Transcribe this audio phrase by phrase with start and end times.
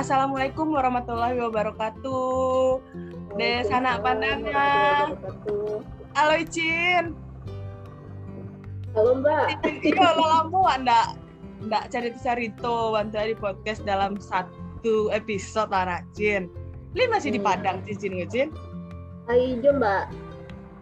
[0.00, 2.80] Assalamualaikum warahmatullahi wabarakatuh.
[3.36, 5.12] Des anak pandangan.
[6.16, 7.12] Halo Icin.
[8.96, 9.60] Halo Mbak.
[9.84, 11.20] Iya, lama ndak
[11.68, 16.48] ndak cerita-cerita bantu di podcast dalam satu episode anak Cin.
[16.96, 17.52] Li masih di Hmm.
[17.52, 18.48] Padang Cin Cin.
[19.28, 20.04] Hai Jo Mbak.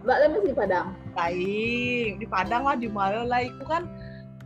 [0.06, 0.86] Mbak Lem masih di Padang.
[1.18, 3.82] Baik, di Padang lah di Mayo lah itu kan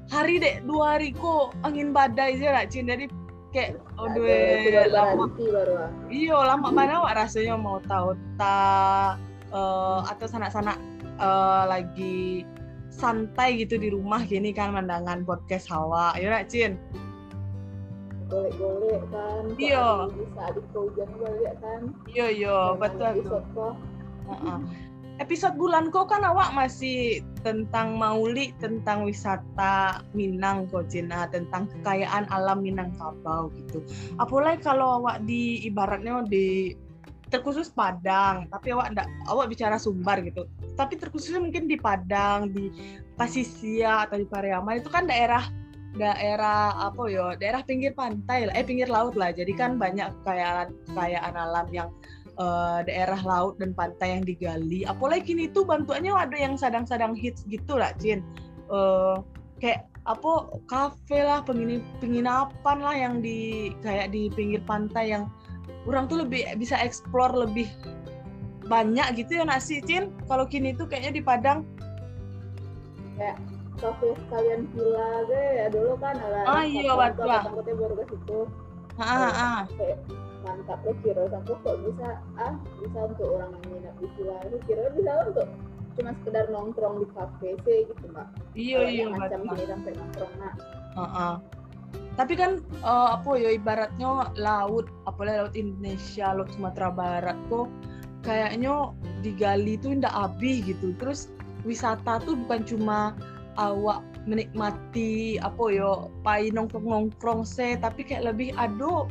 [0.08, 2.88] hari dek dua hari kok angin badai lah Cin.
[2.88, 3.20] Jadi
[3.52, 5.88] kayak Ada lama ah.
[6.08, 9.20] Iya, lama mana wak rasanya mau tahu tak
[9.52, 10.80] eh, atau sanak-sanak
[11.20, 12.48] eh, lagi
[12.92, 16.12] santai gitu di rumah gini kan mandangan podcast hawa.
[16.16, 16.76] Iya nak Cin?
[18.28, 19.44] Golek-golek kan.
[19.60, 20.08] Iya.
[20.12, 21.80] Bisa di hujan balik kan.
[22.08, 23.74] Iya iya betul tuh.
[25.20, 32.24] Episode bulan kok kan awak masih tentang Mauli, tentang wisata Minang kok Cina, tentang kekayaan
[32.32, 33.84] alam Minangkabau gitu.
[34.16, 36.72] Apalagi kalau awak di ibaratnya di
[37.28, 40.48] terkhusus Padang, tapi awak ndak awak bicara Sumbar gitu.
[40.80, 42.72] Tapi terkhususnya mungkin di Padang, di
[43.16, 45.44] Pasisia atau di Pariaman itu kan daerah
[45.92, 50.72] daerah apa ya daerah pinggir pantai lah eh pinggir laut lah jadi kan banyak kekayaan
[50.88, 51.92] kekayaan alam yang
[52.38, 54.84] eh, daerah laut dan pantai yang digali.
[54.88, 58.24] Apalagi kini tuh bantuannya ada yang sadang-sadang hits gitu lah, Cin.
[58.72, 59.16] Eh,
[59.60, 65.30] kayak apa kafe lah, pengini, penginapan lah yang di kayak di pinggir pantai yang
[65.86, 67.70] orang tuh lebih bisa explore lebih
[68.66, 70.10] banyak gitu ya nasi Cin.
[70.26, 71.66] Kalau kini tuh kayaknya di Padang.
[73.80, 76.42] Kafe sekalian villa gue ya dulu kan ada.
[76.46, 77.26] Ah, iya, betul.
[77.30, 78.40] Angkotnya baru ke situ.
[79.00, 79.60] Ah, ah, ah.
[80.42, 84.58] Mantap lo kira sampai kok bisa ah bisa untuk orang yang minat di villa itu
[84.66, 85.48] kira bisa untuk
[85.92, 88.28] cuma sekedar nongkrong di kafe sih gitu mbak.
[88.56, 90.54] Iya Kalau iya macam gini sampai nongkrong nah.
[90.98, 91.34] Heeh.
[92.12, 97.68] Tapi kan eh, apa ya ibaratnya laut, apalagi laut Indonesia, laut Sumatera Barat kok
[98.22, 100.96] kayaknya digali tuh ndak habis gitu.
[100.96, 101.28] Terus
[101.62, 103.14] wisata tuh bukan cuma
[103.60, 109.10] awak menikmati apa ya pai nongkrong nongkrong se tapi kayak lebih ada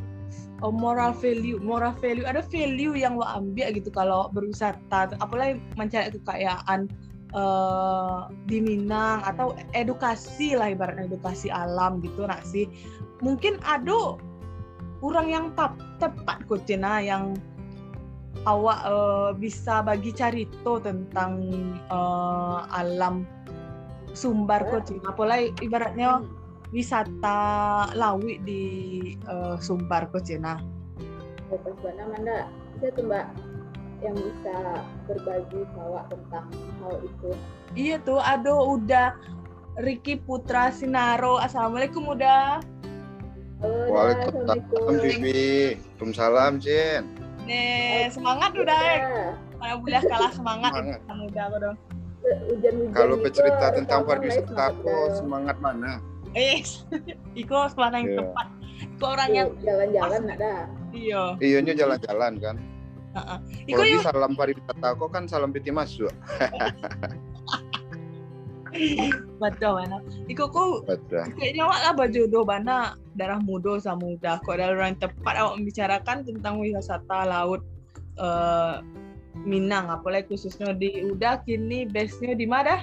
[0.62, 2.26] eh, moral value moral value.
[2.26, 6.86] Ada value yang lo ambil gitu kalau berwisata apalagi mencari kekayaan
[7.34, 12.70] eh, di Minang atau edukasi lah ibaratnya edukasi alam gitu nak sih.
[13.22, 14.18] Mungkin ada
[15.02, 17.34] orang yang tap, tepat kok Cina yang
[18.46, 21.42] awak eh, bisa bagi carito tentang
[21.90, 23.26] eh, alam
[24.14, 25.10] sumbar kok Cina.
[25.10, 26.41] Apalagi ibaratnya Hmm.
[26.72, 27.40] Wisata
[27.92, 28.62] lawi di
[29.14, 30.56] eh, sumbar kok Cina
[31.52, 32.36] Lepas mana mana
[32.80, 33.26] saya tuh mbak
[34.02, 34.56] yang bisa
[35.06, 36.48] berbagi bawa tentang
[36.82, 37.30] hal itu.
[37.78, 39.14] iya tuh ada udah
[39.78, 42.58] Ricky Putra Sinaro assalamualaikum udah
[43.62, 44.58] Halo, Waalaikumsalam.
[44.98, 45.78] Bibi.
[45.78, 47.02] Waalaikumsalam, Cin.
[47.46, 48.82] nih semangat udah
[49.62, 50.98] mana boleh kalah semangat Semangat.
[51.30, 51.74] udah
[52.22, 54.66] Hujan-hujan Kalau bercerita tentang pariwisata,
[55.14, 55.98] semangat mana?
[56.32, 56.60] Eh
[57.42, 58.18] Iko selana yang Iya.
[58.24, 58.46] tepat.
[58.98, 60.54] Iko orang Iya, yang jalan-jalan ada.
[60.92, 61.22] iya.
[61.38, 62.56] Iyonya jalan-jalan kan.
[63.68, 64.02] Iko Kalau di yuk.
[64.02, 66.08] salam pariwisata, kok kan salam piti masuk.
[69.36, 70.00] betul mana?
[70.32, 70.88] Iko kok
[71.36, 74.40] kayaknya awak lah berjodoh mana darah muda sama muda.
[74.40, 77.60] Kok ada orang tepat awak membicarakan tentang wisata laut
[78.16, 78.80] eh,
[79.44, 79.92] Minang.
[79.92, 82.80] Apalagi khususnya di udah kini base-nya di mana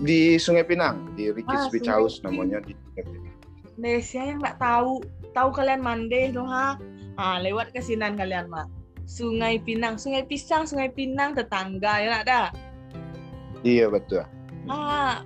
[0.00, 3.34] Di Sungai Pinang, di Rikis Ah, Beach Sungai House namanya di Sungai Pinang.
[3.74, 4.92] Indonesia yang nggak tahu
[5.32, 6.78] tahu kalian mande dong ha
[7.14, 8.70] ah, lewat kesinan kalian mah
[9.04, 12.46] Sungai Pinang Sungai Pisang Sungai Pinang tetangga ya nak dah
[13.60, 14.22] Iya betul.
[14.68, 15.24] ah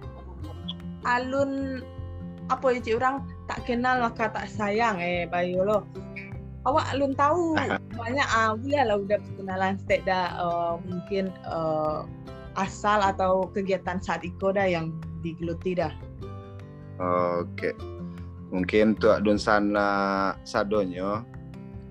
[1.05, 1.83] alun
[2.49, 2.97] apa ya cik?
[2.97, 5.85] Orang tak kenal maka tak sayang eh Bayu lo.
[6.65, 7.53] Awak alun tahu
[8.01, 11.99] banyak ah boleh lah udah kenalan stek dah eh, mungkin eh,
[12.59, 14.91] asal atau kegiatan saat iko dah yang
[15.23, 15.95] digeluti dah
[16.99, 17.79] Oke.
[18.51, 21.23] Mungkin tuh don sana sadonyo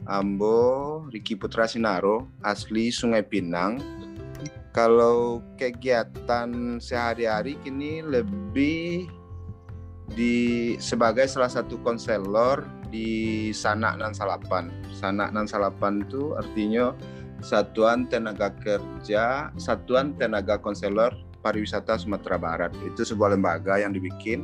[0.08, 3.80] Ambo Riki Putra Sinaro asli Sungai Pinang.
[4.76, 9.10] Kalau kegiatan sehari-hari kini lebih
[10.14, 14.70] di sebagai salah satu konselor di Sanak Nan Salapan.
[14.94, 16.94] Sanak Nan Salapan itu artinya
[17.42, 21.14] Satuan Tenaga Kerja, Satuan Tenaga Konselor
[21.46, 22.74] Pariwisata Sumatera Barat.
[22.84, 24.44] Itu sebuah lembaga yang dibikin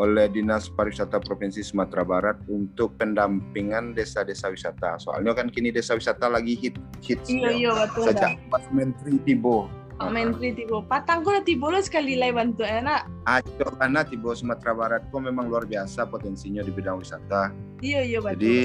[0.00, 4.96] oleh Dinas Pariwisata Provinsi Sumatera Barat untuk pendampingan desa-desa wisata.
[4.96, 6.74] Soalnya kan kini desa wisata lagi hit
[7.04, 7.50] hits iya ya.
[7.52, 9.68] iya betul Sejak Mas Menteri Tibo
[10.02, 13.06] Pak Menteri tibo patang na tibo lo sekali lay bantu enak.
[13.28, 17.54] Aco karena tibo Sumatera Barat kok memang luar biasa potensinya di bidang wisata.
[17.78, 18.34] Iya iya betul.
[18.34, 18.56] Jadi,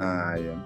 [0.00, 0.56] Nah, ya.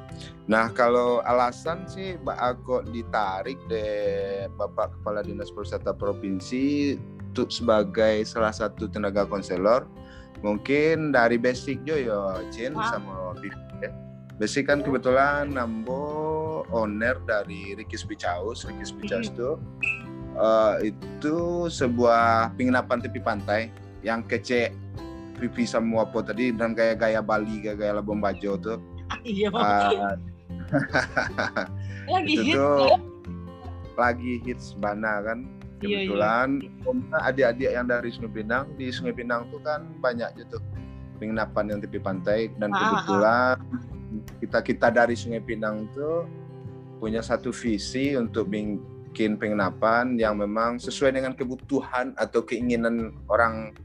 [0.46, 6.94] nah kalau alasan sih Mbak Ako ditarik deh Bapak Kepala Dinas Pariwisata Provinsi
[7.34, 9.90] untuk sebagai salah satu tenaga konselor
[10.38, 12.94] mungkin dari basic jo ya Cin Ah.
[12.94, 13.90] sama Bibi ya.
[14.38, 19.58] Basic kan kebetulan Nambo owner dari Rikis Bicaus, Rikis Bicaus itu
[20.34, 23.70] eh, itu sebuah penginapan tepi pantai
[24.06, 24.70] yang kece
[25.38, 28.78] pipi semua apa tadi dan gaya-gaya Bali, gaya-gaya Labuan Bajo tuh.
[29.24, 29.48] iya.
[29.54, 30.16] Ah,
[32.14, 32.56] Lagi itu hit.
[32.56, 32.98] tuh
[33.94, 35.38] lagi hits Bana kan
[35.84, 36.08] Iya, iya.
[36.08, 36.48] kebetulan
[36.88, 40.56] omnya adik-adik yang dari Sungai Pinang di Sungai Pinang tuh kan banyak gitu
[41.20, 42.82] penginapan yang tepi pantai dan Ah, ah.
[42.88, 43.56] kebetulan
[44.40, 46.24] kita kita dari Sungai Pinang tuh
[46.98, 53.76] punya satu visi untuk bikin penginapan yang memang sesuai dengan kebutuhan atau keinginan orang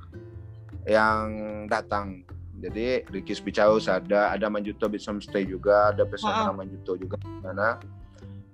[0.88, 1.27] yang
[1.68, 2.24] datang.
[2.60, 7.40] Jadi Rikis Bicaus ada, ada Manjuto Beach Homestay juga, ada pesona Ah, Manjuto juga di
[7.40, 7.80] sana.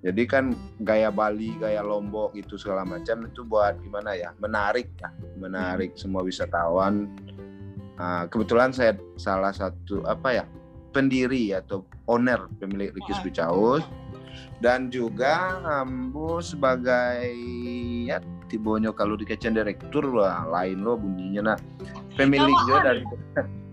[0.06, 5.10] Jadi kan gaya Bali, gaya Lombok itu segala macam itu buat gimana ya, menarik ya,
[5.34, 7.10] menarik semua wisatawan.
[7.98, 10.44] Ah, kebetulan saya salah satu apa ya
[10.94, 13.24] pendiri atau owner pemilik Rikis Ah.
[13.26, 13.84] Bicaus
[14.60, 17.32] dan juga Ambo sebagai
[18.06, 21.58] ya tibonyo kalau dikecen direktur lah lain lo bunyinya nah
[22.14, 23.02] pemilik juga dari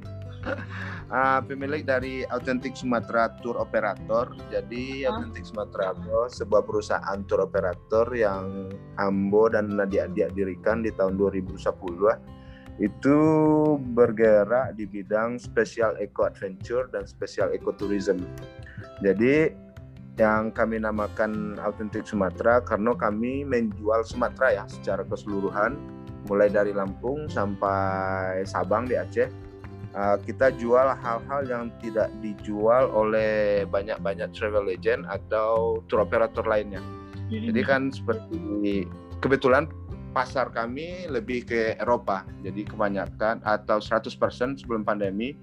[1.13, 4.33] Ah, pemilik dari Authentic Sumatera Tour Operator.
[4.49, 5.13] Jadi Ah.
[5.13, 12.01] Authentic Sumatera itu sebuah perusahaan tour operator yang Ambo dan adik-adik dirikan di tahun 2010
[12.01, 12.17] lah.
[12.81, 13.17] Itu
[13.93, 18.17] bergerak di bidang special eco adventure dan special ecotourism.
[19.05, 19.53] Jadi
[20.17, 25.77] yang kami namakan Authentic Sumatera karena kami menjual Sumatera ya secara keseluruhan
[26.25, 29.42] mulai dari Lampung sampai Sabang di Aceh
[29.93, 36.81] Uh, kita jual hal-hal yang tidak dijual oleh banyak-banyak travel agent atau tour operator lainnya.
[37.29, 38.85] Jadi kan seperti
[39.21, 39.69] kebetulan
[40.13, 42.25] pasar kami lebih ke Eropa.
[42.45, 45.37] Jadi kebanyakan atau 100% sebelum pandemi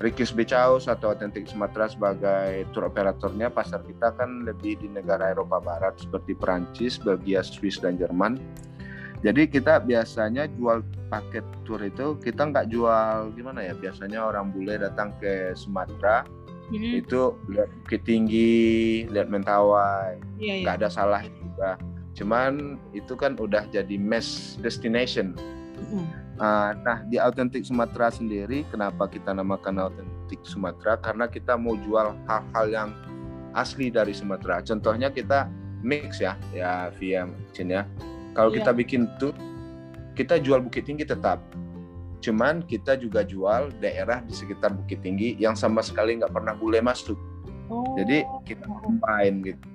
[0.00, 5.60] Rikis Becaus atau Authentic Sumatera sebagai tour operatornya pasar kita kan lebih di negara Eropa
[5.60, 8.40] Barat seperti Perancis, Belgia, Swiss dan Jerman.
[9.20, 10.80] Jadi kita biasanya jual
[11.12, 16.24] paket tour itu kita nggak jual gimana ya biasanya orang bule datang ke Sumatera
[16.70, 17.02] Mhm.
[17.02, 20.62] itu lihat Bukit Tinggi, lihat Mentawai, Iya iya.
[20.62, 21.74] nggak ada salah juga.
[22.14, 25.34] Cuman itu kan udah jadi mass destination.
[25.82, 26.04] Mhm.
[26.38, 30.96] Ah, nah di Authentic Sumatera sendiri, kenapa kita namakan Authentic Sumatera?
[30.96, 32.90] Karena kita mau jual hal-hal yang
[33.52, 34.62] asli dari Sumatera.
[34.62, 35.50] Contohnya kita
[35.82, 37.82] mix ya, ya via Cin ya.
[38.32, 38.62] Kalau Iya.
[38.62, 39.32] kita bikin tuh,
[40.14, 41.40] kita jual Bukit Tinggi tetap.
[42.20, 46.84] Cuman kita juga jual daerah di sekitar Bukit Tinggi yang sama sekali nggak pernah bule
[46.84, 47.16] masuk.
[47.70, 47.96] Oh.
[47.96, 49.66] Jadi kita combine gitu.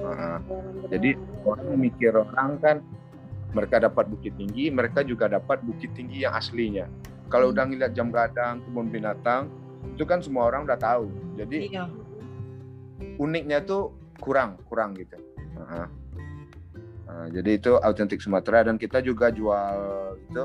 [0.00, 1.10] Ah, Pengalaman jadi
[1.46, 2.76] orang mikir orang kan
[3.54, 6.90] mereka dapat bukit tinggi, mereka juga dapat bukit tinggi yang aslinya.
[7.30, 7.54] Kalau Hmm.
[7.54, 9.46] udah ngeliat jam gadang, kebun binatang,
[9.94, 11.06] itu kan semua orang udah tahu.
[11.38, 11.86] Jadi Iya.
[13.18, 15.14] uniknya tuh kurang, kurang gitu.
[15.54, 15.86] Nah,
[17.04, 19.76] nah, jadi itu autentik Sumatera dan kita juga jual
[20.18, 20.44] itu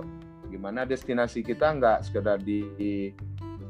[0.49, 3.13] gimana destinasi kita nggak sekedar di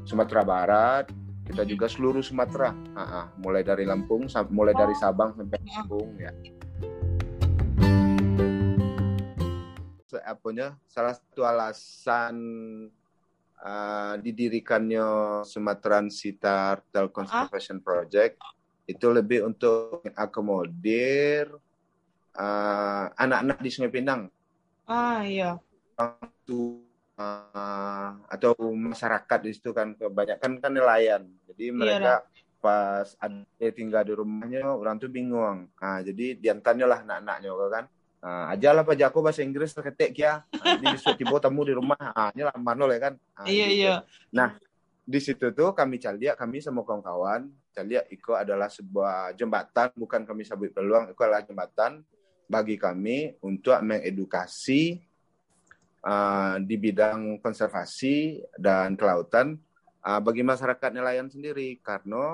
[0.08, 1.12] Sumatera Barat,
[1.44, 2.72] kita juga seluruh Sumatera.
[2.96, 6.32] Ah, mulai dari Lampung, mulai dari Sabang sampai Lampung ya.
[10.26, 12.36] Apanya salah satu alasan
[13.58, 18.38] uh, didirikannya Sumatran Sitar Tel Conservation Project
[18.86, 21.50] itu lebih untuk mengakomodir
[22.36, 24.30] uh, anak-anak di Sungai Pinang
[24.90, 25.54] Ah iya.
[26.46, 26.82] itu
[27.14, 31.22] uh, atau masyarakat di situ kan kebanyakan kan nelayan
[31.52, 32.14] jadi mereka
[32.60, 37.86] pas ada tinggal di rumahnya orang tuh bingung nah, jadi di antaranya lah anak-anaknya kan
[38.20, 40.44] Nah, aja lah Pak Jako bahasa Inggris terketek ya.
[40.52, 42.52] Nah, jadi besok tiba tamu di rumah, ah, ini lah
[42.92, 43.14] ya kan.
[43.16, 43.88] Nah, Iya gitu.
[44.36, 44.46] iya.
[45.08, 50.44] Di situ tuh kami caliak, kami sama kawan-kawan, caliak Iko adalah sebuah jembatan, bukan kami
[50.44, 52.04] sabut peluang, Iko adalah jembatan
[52.50, 54.98] bagi kami untuk mengedukasi
[56.02, 59.54] uh, di bidang konservasi dan kelautan
[60.02, 61.78] uh, bagi masyarakat nelayan sendiri.
[61.78, 62.26] Karena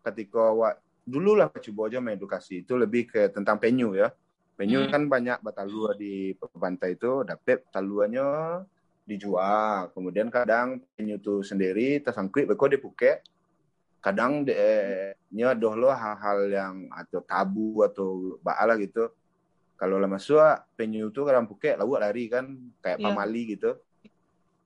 [0.00, 0.72] ketika wa,
[1.04, 4.08] dulu lah coba aja mengedukasi itu lebih ke tentang penyu ya.
[4.56, 4.92] Penyu Hmm.
[4.92, 8.64] kan banyak batalua di pantai itu dapet taluannya
[9.04, 9.92] dijual.
[9.92, 13.20] Kemudian kadang penyu itu sendiri tersangkut beko di Phuket
[14.02, 19.06] kadang de nya doh lo hal-hal yang atau tabu atau baala gitu
[19.82, 22.46] kalau lama sua penyu itu kan Phuket lalu lari kan
[22.78, 23.04] kayak Iya.
[23.10, 23.74] pamali gitu.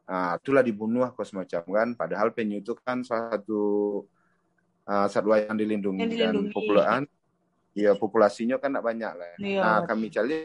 [0.04, 1.88] Ah, itulah dibunuh kok semacam kan.
[1.96, 4.04] Padahal penyu itu kan salah satu
[4.84, 6.52] ah, satwa yang dilindungi, Yang dan dilindungi.
[6.52, 7.08] populasi
[7.76, 9.32] ya populasinya kan tidak banyak lah.
[9.40, 9.60] Iya.
[9.64, 10.36] Nah, kami cari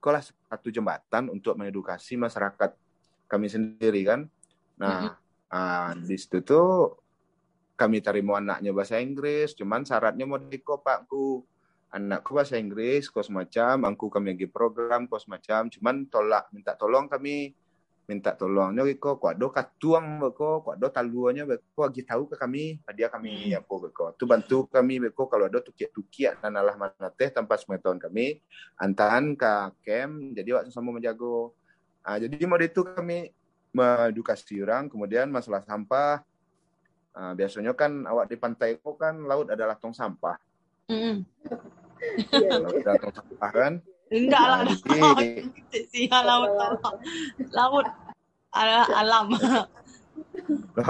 [0.00, 2.72] sekolah satu jembatan untuk mengedukasi masyarakat
[3.28, 4.20] kami sendiri kan.
[4.80, 5.20] Nah,
[5.52, 6.96] ah, di situ tuh
[7.76, 11.44] kami terima anaknya bahasa Inggris, cuman syaratnya mau diko pakku
[11.94, 17.06] anakku bahasa Inggris, kos macam, angku kami lagi program, kos macam, cuman tolak, minta tolong
[17.06, 17.54] kami,
[18.10, 22.82] minta tolongnya kok, kok ada katuang beko, kok ada taluannya beko, lagi tahu ke kami,
[22.92, 23.62] dia kami Hmm.
[23.62, 28.02] apa beko, tu bantu kami beko kalau ada tukiak-tukiak dan alah mana teh tanpa sepengetahuan
[28.02, 28.42] kami,
[28.76, 29.54] antahan ke
[29.86, 31.54] camp, jadi waktu sama menjago.
[32.04, 33.32] Ah, jadi mau itu kami
[33.72, 36.20] mengedukasi orang, kemudian masalah sampah,
[37.16, 40.36] ah, biasanya kan awak di pantai kok kan laut adalah tong sampah.
[40.92, 41.24] Mm-mm.
[41.48, 41.56] Iya,
[42.30, 42.60] Iya.
[42.60, 43.72] adalah tong sampah kan.
[44.08, 44.74] Enggak lah, Nah,
[45.92, 46.50] sih laut
[47.50, 47.86] laut
[48.50, 49.26] ala- alam.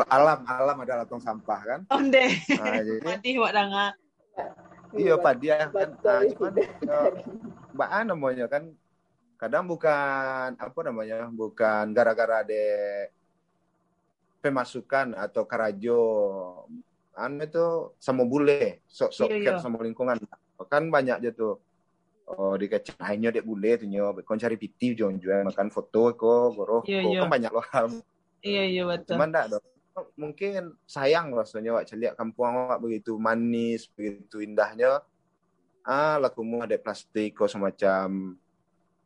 [0.08, 1.80] alam alam adalah tong sampah kan.
[1.88, 2.24] Onde,
[2.58, 3.86] Nah, jadi mati wak danga.
[4.94, 6.68] iya Pak dia kan Betul, ah, cuman ya,
[7.72, 8.62] Mbak An namanya kan
[9.34, 12.62] kadang bukan apa namanya bukan gara-gara de
[14.38, 16.00] pemasukan atau karajo
[17.16, 19.62] an itu sama bule sok-sok Iya, care iya.
[19.62, 20.18] sama lingkungan
[20.66, 21.60] kan banyak aja tuh
[22.24, 24.16] oh di kecil lainnya dek bule tuh nyo.
[24.24, 26.90] Kon cari piti jong jual makan foto ko goroh ko.
[26.90, 27.20] iya.
[27.24, 27.66] kan banyak loh
[28.44, 29.16] Iya iya betul.
[29.16, 29.64] cuman dong
[30.18, 35.00] mungkin sayang rasanya wak celiak kampung awak begitu manis begitu indahnya.
[35.84, 38.36] Ah lakumu ada plastik kok semacam.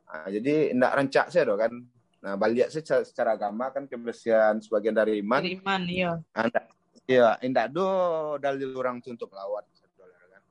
[0.09, 1.73] Ah, jadi enggak rancak saya dong kan.
[2.19, 5.39] Nah balik secara, secara agama kan kebersihan sebagian dari iman.
[5.39, 6.11] Dari iman iya.
[6.35, 6.65] Ah, enggak
[7.09, 7.89] iya enggak do
[8.37, 10.43] dalil orang untuk melawan kan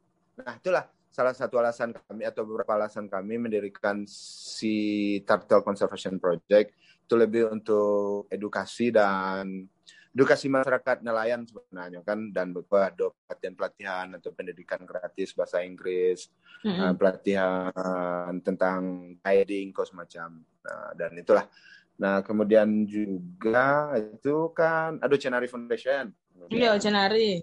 [0.41, 0.85] nah itulah
[1.17, 7.49] salah satu alasan kami atau beberapa alasan kami mendirikan si Turtle Conservation Project itu lebih
[7.49, 9.65] untuk edukasi dan
[10.13, 16.29] edukasi masyarakat nelayan sebenarnya kan dan beberapa ada pelatihan-pelatihan atau pendidikan gratis bahasa Inggris
[16.61, 16.85] Mm-mm.
[16.85, 18.81] uh, pelatihan tentang
[19.25, 21.49] guiding kok semacam nah, dan itulah
[21.97, 26.13] nah kemudian juga itu kan ada Cenari Foundation
[26.53, 27.41] Iya cenari.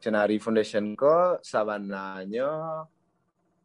[0.00, 2.50] Cenari Foundation kok sabananya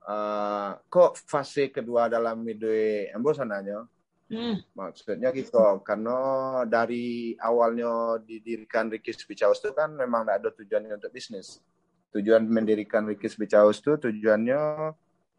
[0.03, 3.83] eh, kok fase kedua dalam ide embo sananya
[4.25, 4.57] Hmm.
[4.73, 5.53] maksudnya gitu
[5.85, 6.17] karena
[6.65, 11.61] dari awalnya didirikan Ricky Speech House itu kan memang tidak ada tujuannya untuk bisnis.
[12.09, 14.61] Tujuan mendirikan Ricky Speech House itu tujuannya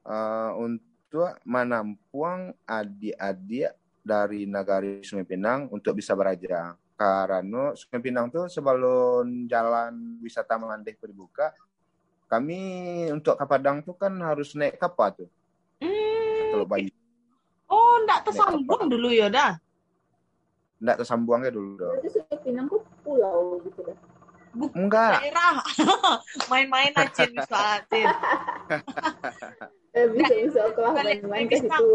[0.07, 3.75] eh, untuk menampung adik-adik
[4.07, 10.93] dari Nagari Sungai Pinang untuk bisa belajar karena Sungai Pinang tuh sebelum jalan wisata Mengandeh
[10.93, 11.53] itu dibuka
[12.27, 12.59] kami
[13.09, 15.29] untuk ke Padang tuh kan harus naik kapal tuh
[15.77, 16.49] Hmm.
[16.51, 16.89] kalau bayi
[17.67, 19.61] Oh, ndak tersambung dulu ya dah.
[20.77, 23.97] nggak tersambungnya dulu dong Berarti Sungai Pinang kok pulau gitu dah.
[24.73, 25.61] enggak Daerah.
[26.51, 28.09] Main-main aja nih soal Cin.
[29.93, 30.33] Eh bisa
[30.73, 31.89] kelah balik- main-main balik ke situ.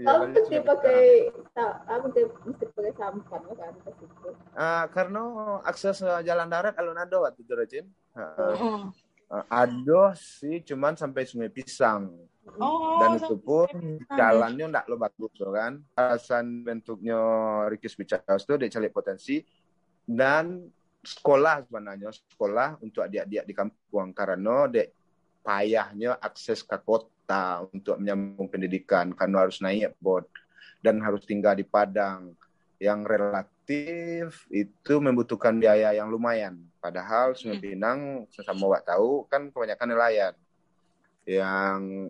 [0.00, 1.00] Iya, Kalau mesti pakai
[1.60, 4.28] apa mesti mesti pakai sampan kan ke situ.
[4.56, 5.22] Ah, karena
[5.60, 7.86] akses jalan darat alun ada waktu itu Rajin.
[8.16, 8.80] Heeh.
[9.46, 12.10] ada sih cuman sampai Sungai Pisang
[12.58, 13.68] Oh, dan itu pun
[14.10, 15.78] jalannya enggak lo bagus tuh kan.
[15.94, 17.20] Alasan bentuknya
[17.76, 19.44] Speech House itu dia cari potensi
[20.02, 20.64] dan
[21.04, 24.88] sekolah sebenarnya sekolah untuk adik-adik di kampung karena dek
[25.44, 27.19] payahnya akses ke kota
[27.70, 30.26] untuk menyambung pendidikan karena harus naik boat
[30.80, 32.34] dan harus tinggal di Padang
[32.80, 36.56] yang relatif itu membutuhkan biaya yang lumayan.
[36.80, 40.34] Padahal Sungai Pinang sesama wak tahu kan kebanyakan nelayan
[41.28, 42.08] yang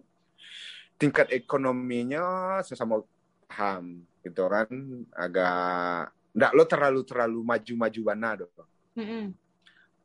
[0.94, 3.02] tingkat ekonominya sesama
[3.50, 4.70] paham gitu kan
[5.16, 8.52] agak enggak lo terlalu terlalu maju-maju bana dong.
[8.94, 9.34] Mm-mm.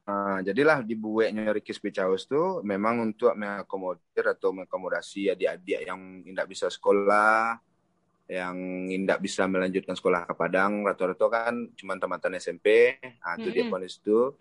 [0.05, 6.45] Nah, jadilah dibuatnya Ricky Speech House tuh memang untuk mengakomodir atau mengakomodasi adik-adik yang tidak
[6.45, 7.57] bisa sekolah,
[8.29, 13.65] yang tidak bisa melanjutkan sekolah ke Padang, rata-rata kan cuma tamatan SMP, ah itu dia
[13.65, 13.73] Mm-mm.
[13.73, 14.37] ponis itu.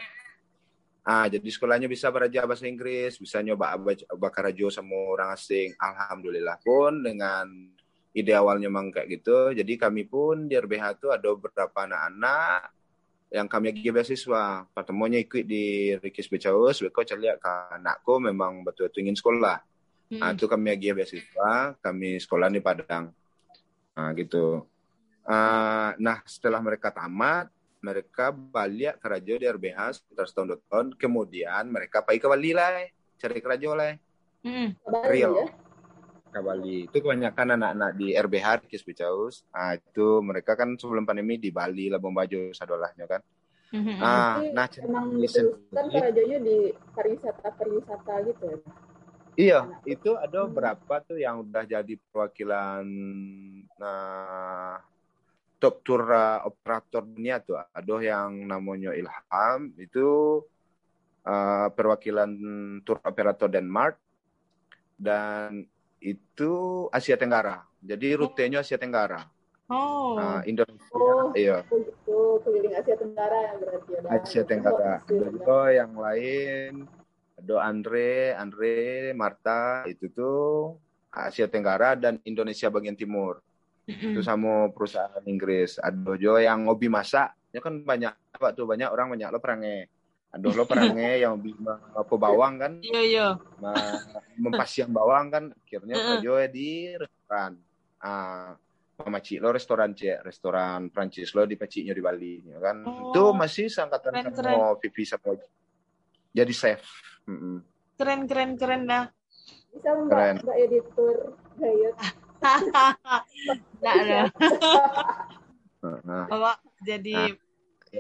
[1.05, 3.77] Ah, jadi sekolahnya bisa belajar bahasa Inggris, bisa nyoba
[4.21, 5.73] bakar rajo sama orang asing.
[5.81, 7.49] Alhamdulillah pun dengan
[8.13, 9.53] ide awalnya memang kayak gitu.
[9.53, 12.74] Jadi kami pun di RBH tuh ada beberapa anak-anak
[13.35, 14.63] yang kami lagi beasiswa.
[14.71, 19.59] Pertemuannya ikut di Ricky Speech House, mereka cari ke anakku memang betul-betul ingin sekolah.
[20.15, 20.37] Nah, Mm.
[20.39, 23.11] itu kami lagi beasiswa, kami sekolah di Padang.
[23.99, 24.63] Nah, gitu.
[25.27, 27.51] Ah, nah, setelah mereka tamat,
[27.83, 30.87] mereka balik ke Rajo di RBH sekitar setahun dua tahun.
[30.95, 32.87] Kemudian mereka pergi ke Bali lah,
[33.19, 33.99] cari ke Rajo lah.
[34.47, 34.69] Mm.
[34.79, 35.33] Kabar Real.
[35.35, 35.47] ya.
[36.35, 36.79] Ke Bali.
[36.91, 39.47] Itu kebanyakan anak-anak di RBH Kis Picaus.
[39.55, 43.23] Ah itu mereka kan sebelum pandemi di Bali lah Baju sadolahnya kan.
[43.71, 43.95] Mhm.
[44.03, 45.27] Ah, Jadi nah emang di
[45.71, 46.57] Karajonya di
[46.95, 48.59] pariwisata pariwisata gitu ya.
[49.35, 50.55] Iya, itu ada Hmm.
[50.55, 52.87] berapa tuh yang udah jadi perwakilan
[53.75, 54.79] nah,
[55.59, 57.59] top tour uh, operator dunia tuh.
[57.59, 60.39] Ada yang namanya Ilham, itu
[61.27, 62.31] uh, perwakilan
[62.87, 63.99] tour operator Denmark
[64.95, 65.67] dan
[66.05, 66.53] itu
[66.93, 67.65] Asia Tenggara.
[67.81, 69.25] Jadi rutenya Asia Tenggara.
[69.73, 70.21] Oh.
[70.45, 71.33] Indonesia, Oh.
[71.33, 71.65] iya.
[71.73, 74.09] Oh gitu, keliling Asia Tenggara ya berarti ada.
[74.21, 75.01] Asia Tenggara.
[75.01, 76.73] Oh, Ada juga yang lain,
[77.41, 78.77] ada Andre, Andre,
[79.17, 80.77] Marta, itu tuh
[81.09, 83.41] Asia Tenggara dan Indonesia bagian timur.
[83.89, 85.81] Itu sama perusahaan Inggris.
[85.81, 87.33] Ada juga yang hobi masak.
[87.53, 89.89] Ya kan banyak apa tuh banyak orang banyak lo perangai.
[90.35, 91.55] Ada lo perangai yang hobi
[91.95, 93.29] apa bawang kan, Iya iya.
[93.63, 94.03] ma-
[94.35, 97.55] mempasiang bawang kan, akhirnya kerja di restoran.
[98.03, 98.59] Ah,
[98.99, 102.83] Mama Cik lo restoran cek, restoran Prancis lo di Paciknya di Bali, ya kan.
[102.83, 103.15] Oh.
[103.15, 105.39] Itu masih seangkatan Keren, sama Vivi sama
[106.35, 106.83] jadi chef.
[107.31, 107.63] Mm-mm.
[107.95, 109.07] Keren keren keren dah.
[109.71, 110.35] Bisa Keren.
[110.43, 111.15] mbak mbak editor
[111.63, 111.95] gayet.
[113.83, 114.19] Ada.
[115.85, 117.44] Nah, Awak jadi ya.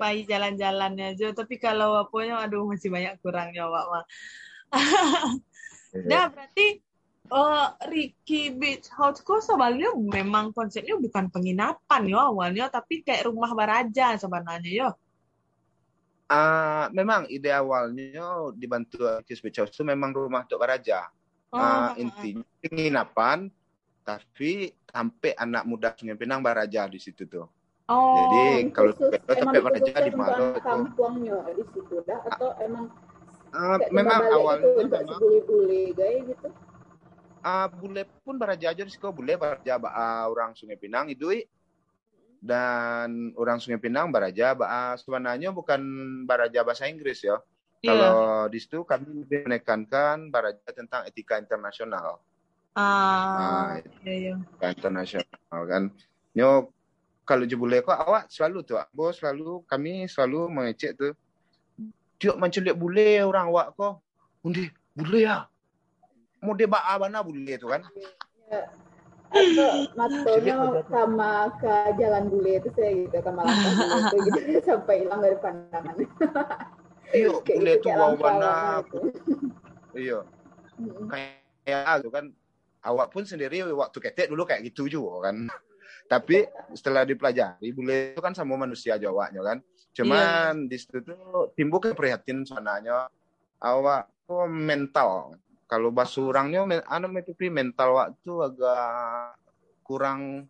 [0.00, 1.32] Pai jalan-jalannya aja.
[1.32, 4.04] Tapi kalau apanya, aduh masih banyak kurangnya awak mah.
[5.94, 6.06] iya.
[6.08, 6.66] Nah berarti
[7.24, 13.50] eh Ricky Beach House kok sebenarnya memang konsepnya bukan penginapan yo awalnya, tapi kayak rumah
[13.56, 14.90] baraja sebenarnya yo.
[16.24, 21.12] Ah, memang ide awalnya dibantu Kiss Beach House itu memang rumah untuk Baraja.
[21.52, 23.52] Oh, Ah, intinya penginapan,
[24.02, 27.46] tapi sampai anak muda Sungai Pinang Baraja di situ tuh.
[27.88, 30.12] Oh, Jadi kalau Khusus- sampai emang khususnya di
[30.60, 32.84] kampungnya di situ dah atau emang
[33.54, 36.48] Ah, kayak memang kembali awalnya itu untuk memang sebule-bule gaya gitu.
[37.40, 41.30] ah, bule pun Baraja aja situ bule Baraja ah, orang Sungai Pinang itu
[42.42, 45.80] dan orang Sungai Pinang Baraja ah, sebenarnya bukan
[46.26, 47.38] Baraja bahasa Inggris ya.
[47.78, 47.94] iya.
[47.94, 48.18] Kalau
[48.50, 52.18] di situ kami lebih menekankan Baraja tentang etika internasional.
[52.74, 54.34] Ah, Ah, iya, iya.
[54.34, 55.82] etika internasional kan.
[56.34, 56.73] Nyo
[57.24, 61.12] kalau jebule kok awak selalu tuh, bos selalu kami selalu mengecek tuh.
[62.20, 64.04] Tiok mencelik bule orang awak kok.
[64.44, 64.68] Undi
[65.16, 65.48] ya.
[66.44, 67.80] Mau dia baa mana bule itu kan?
[68.52, 68.68] Ya.
[70.86, 75.36] Sama ke jalan bule itu saya gitu sama langkah bule itu gitu sampai hilang dari
[75.40, 75.96] pandangan.
[77.10, 77.88] Iya, Kayak bule itu
[78.20, 78.52] mana?
[78.84, 78.98] gitu.
[79.94, 80.18] Iya,
[81.08, 82.24] kayak gitu kan.
[82.84, 85.48] Awak pun sendiri waktu ketek dulu kayak gitu juga kan.
[86.04, 86.44] Tapi
[86.76, 89.58] setelah dipelajari, bule itu kan sama manusia Jawanya kan.
[89.96, 93.08] Cuman di situ tuh timbul keprihatinan sebenarnya
[93.62, 95.38] awak kok mental.
[95.64, 99.32] Kalau bahasa orangnya, men- anu itu Pi, mental waktu agak
[99.80, 100.44] kurang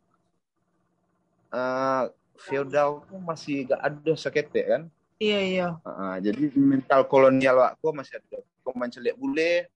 [1.55, 4.83] eh feodal masih gak ada sakit kan.
[5.23, 5.69] Iya, iya.
[5.87, 8.43] Ah, jadi mental kolonial aku masih ada.
[8.67, 9.71] Kau mencelik bule,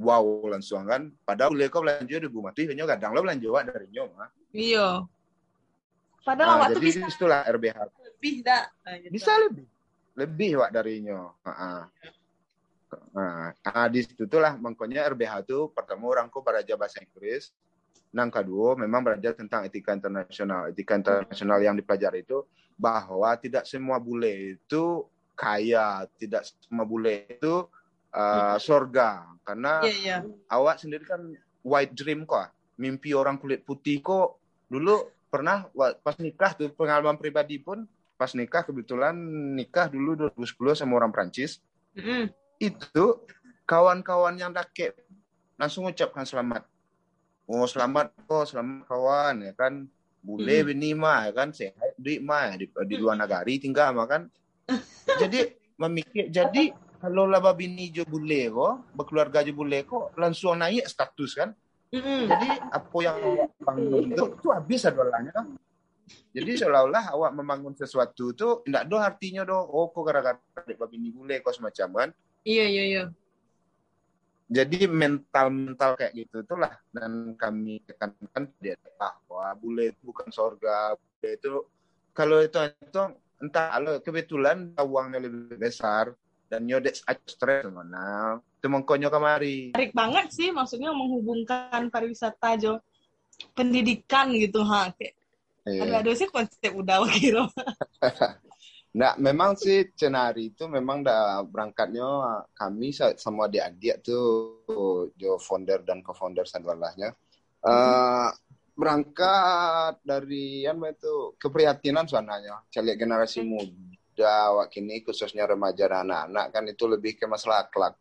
[0.00, 1.12] wow langsung kan.
[1.28, 4.32] Padahal bule kau belanja di rumah tuh hanya kadang lo belanja dari nyoma.
[4.52, 5.04] Iya.
[6.22, 7.78] Padahal Ah, awak tuh jadi bisa itulah RBH.
[8.06, 8.64] lebih dah.
[8.86, 9.10] Nah, gitu.
[9.10, 9.66] Bisa lebih,
[10.14, 11.34] lebih wak dari nyo.
[11.42, 11.82] Ah, ah.
[13.64, 17.50] ah, di situ tuh lah makanya RBH tuh pertama orang kau belajar bahasa Inggris.
[18.12, 20.68] Nang kedua memang belajar tentang etika internasional.
[20.70, 22.44] Etika internasional yang dipelajari itu
[22.76, 27.64] bahwa tidak semua bule itu kaya, tidak semua bule itu
[28.12, 29.32] uh, surga.
[29.42, 30.16] Karena Iya, iya.
[30.52, 31.32] awak sendiri kan
[31.64, 34.38] white dream kok, mimpi orang kulit putih kok.
[34.72, 35.68] Dulu pernah
[36.00, 37.84] pas nikah tuh pengalaman pribadi pun
[38.16, 39.12] pas nikah kebetulan
[39.52, 41.60] nikah dulu 2010 sama orang Prancis
[41.92, 42.32] Mm-mm.
[42.56, 43.04] itu
[43.68, 44.96] kawan-kawan yang dake
[45.60, 46.64] langsung ucapkan selamat.
[47.44, 49.84] Oh selamat kok, selamat kawan ya kan.
[50.22, 50.66] Bule Mm.
[50.70, 54.22] bini mah ya kan sehat di mah di, di luar negari tinggal mah kan.
[55.20, 56.70] Jadi memikir jadi
[57.02, 61.50] kalau laba bini jo bule kok, berkeluarga jo bule kok langsung naik status kan.
[61.92, 62.24] Mm-mm.
[62.24, 63.18] Jadi apa yang
[63.60, 65.46] bangun itu, itu habis adolahnya kan.
[66.32, 69.60] Jadi seolah-olah awak membangun sesuatu itu tidak ada artinya do.
[69.60, 72.08] Oh kok gara-gara adik bini bule kok semacam kan.
[72.42, 73.04] Iya, iya, iya.
[74.52, 81.30] jadi mental-mental kayak gitu itulah dan kami tekankan dia bahwa bule itu bukan surga bule
[81.32, 81.52] itu
[82.12, 83.00] kalau itu itu
[83.40, 86.12] entah kalau kebetulan uangnya lebih besar
[86.52, 86.92] dan nyodek
[87.24, 89.72] stres mana itu mengkonyo kemari.
[89.72, 92.76] Menarik banget sih, maksudnya menghubungkan pariwisata jo.
[93.56, 95.16] Pendidikan gitu ha kayak
[95.62, 95.86] Iya.
[95.86, 97.46] aduh aduh sih konsep udah kira
[98.98, 102.04] Nah, memang sih Cenari itu memang dah berangkatnya
[102.52, 104.60] kami sa- sama adik-adik tuh
[105.16, 107.14] jo founder dan co-founder sadwalahnya
[107.62, 108.28] Eh,
[108.74, 116.46] berangkat dari yang itu keprihatinan soalnya cari generasi muda wak kini khususnya remaja dan anak-anak
[116.52, 117.96] kan itu lebih ke masalah akhlak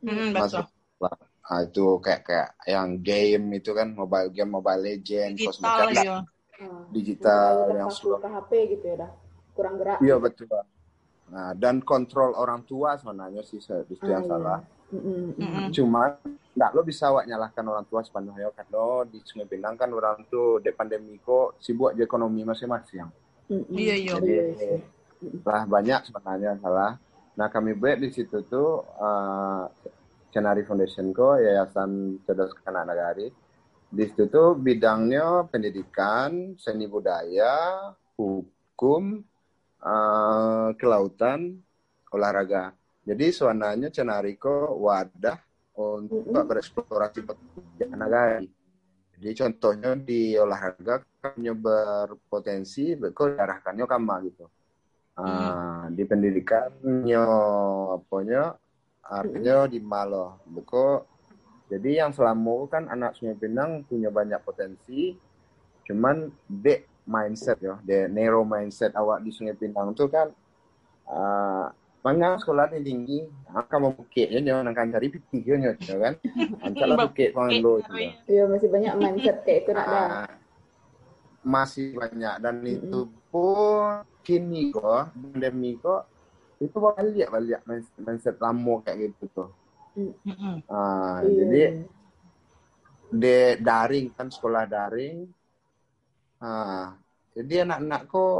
[0.00, 0.64] Hmm, Masuk.
[0.64, 1.18] betul.
[1.46, 6.20] Nah, itu kayak kayak yang game itu kan mobile game mobile legend Digital kosmetik ya.
[6.56, 9.10] Ah, digital udah yang sudah ke HP gitu ya dah
[9.52, 10.48] kurang gerak iya betul
[11.28, 14.30] nah dan kontrol orang tua sebenarnya sih se- itu Ah, yang iya.
[14.30, 14.58] salah.
[14.88, 15.68] Mm-mm.
[15.74, 16.16] cuma
[16.56, 20.62] nggak lo bisa wak nyalahkan orang tua sepenuhnya karena di Sungai Pinang kan orang tuh
[20.64, 23.04] di pandemi kok sibuk aja ekonomi masing-masing
[23.52, 23.76] Mm-mm.
[23.76, 24.12] Iya, iya.
[24.16, 24.95] Jadi-
[25.44, 26.98] lah banyak sebenarnya salah.
[27.36, 29.68] Nah kami buat di situ tuh uh,
[30.36, 33.32] Foundation ko Yayasan Cerdas Anak Nagari.
[33.88, 37.88] Di situ tuh bidangnya pendidikan, seni budaya,
[38.20, 39.24] hukum,
[39.80, 41.56] uh, kelautan,
[42.12, 42.76] olahraga.
[43.06, 45.38] Jadi suananya Cenari ko wadah
[45.78, 46.44] untuk Mm-mm.
[46.44, 48.48] bereksplorasi pekerjaan nagari.
[49.16, 54.44] Jadi contohnya di olahraga kami berpotensi kok diarahkannya kama gitu.
[55.16, 57.24] Ah, di pendidikannya
[57.96, 58.52] apanya
[59.00, 61.16] artinya di malo buko
[61.66, 65.14] jadi yang selama kan anak Sungai Pinang punya banyak potensi.
[65.86, 70.30] Cuman de mindset ya de narrow mindset awak di Sungai Pinang tuh kan
[71.10, 71.70] ah
[72.06, 73.26] banyak sekolah yang tinggi.
[73.50, 76.14] Ah, kamu bukit ya nyo nang cari pipi ya nyo kan.
[76.62, 78.10] Ancalah bukit pang lo itu ya.
[78.30, 80.06] Iya masih banyak mindset kayak itu nak dah.
[80.06, 80.30] Ah,
[81.42, 82.34] masih banyak.
[82.38, 86.02] Dan itu pun kini kok pandemi kok
[86.58, 87.60] itu balik balik
[88.02, 89.50] mindset- lama kayak gitu tuh
[89.94, 90.66] Mm-mm.
[90.66, 91.30] Ah, Iya.
[91.40, 91.62] jadi
[93.06, 95.30] de daring kan sekolah daring
[96.36, 96.92] ah
[97.32, 98.36] jadi anak-anak kok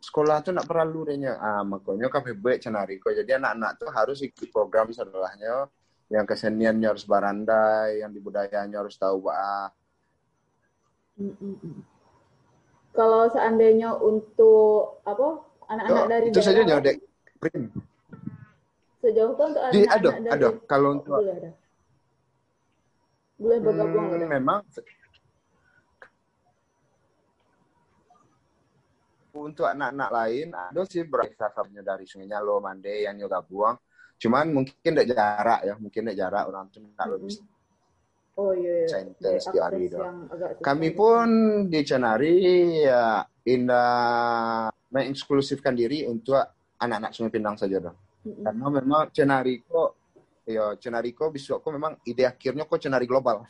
[0.00, 4.18] sekolah tuh nak perlu dehnya ah makanya kami buat cenari kok jadi anak-anak tuh harus
[4.24, 5.68] ikut program sekolahnya
[6.08, 9.68] yang keseniannya harus barandai yang di budayanya harus tahu bah
[11.18, 11.97] Mm-mm.
[12.98, 15.26] Kalau seandainya untuk apa
[15.70, 16.96] anak-anak dari itu saja daerah, nyodek
[17.38, 17.62] prim
[18.98, 21.50] sejauh itu untuk anak-anak aduh dari aduh kalau untuk boleh ada.
[23.38, 24.26] Boleh bergabung Hmm, ada.
[24.26, 24.60] memang
[29.38, 33.78] untuk anak-anak lain ada sih berasasnya dari Sungai Nyalo, Mande yang juga buang.
[34.18, 37.14] Cuman mungkin tidak jarak ya, mungkin tidak jarak orang tuh nggak Mm-mm.
[37.14, 37.34] lebih
[38.38, 38.86] Oh iya.
[38.86, 38.98] iya.
[39.02, 39.98] Akses di hari itu.
[39.98, 41.28] yang agak susah Kami pun
[41.66, 42.34] di Cenari
[42.86, 46.38] ya indah mengeksklusifkan diri untuk
[46.78, 47.98] anak-anak Sungai Pinang saja dong.
[48.22, 48.46] Mm-mm.
[48.46, 49.90] Karena memang Cenari kok
[50.46, 53.42] ya Cenari kok bisa kok memang ide akhirnya kok Cenari global.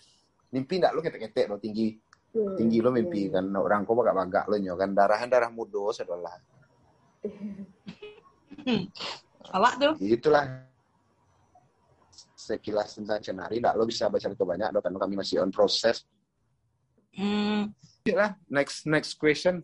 [0.49, 1.93] Mimpi enggak lo ketek-ketek lo tinggi
[2.29, 3.41] Hmm, tinggi lo mimpi iya.
[3.41, 6.37] kan orang kok bagak-bagak lo nyo kan darahnya darah muda sedolah
[9.49, 9.93] Awak tuh.
[9.97, 10.45] itulah
[12.49, 16.09] sekilas tentang cenari lo bisa baca itu banyak dong karena kami masih on proses
[17.19, 17.75] Hmm.
[18.07, 19.59] lah next next question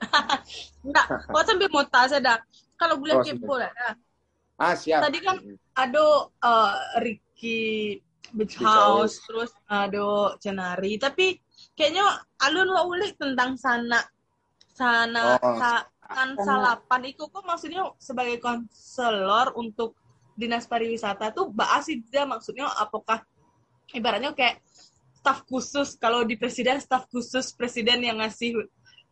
[0.86, 2.38] Enggak, kau sambil mau tanya dah.
[2.80, 3.68] Kalau boleh Oh, kepo lah.
[3.68, 3.92] dah.
[4.56, 5.36] ah siap Tadi kan
[5.76, 6.04] ada
[6.40, 8.00] uh, Ricky
[8.32, 10.96] Beach Beach House, terus ada Cenari.
[10.96, 11.36] Tapi
[11.76, 12.06] kayaknya
[12.40, 14.00] alun lo ulik tentang sana
[14.72, 19.94] sana Oh, sa- kan salapan itu kok maksudnya sebagai konselor untuk
[20.38, 21.52] dinas pariwisata tuh
[22.10, 23.22] dia maksudnya apakah
[23.94, 24.62] ibaratnya kayak
[25.20, 28.56] staf khusus kalau di presiden staf khusus presiden yang ngasih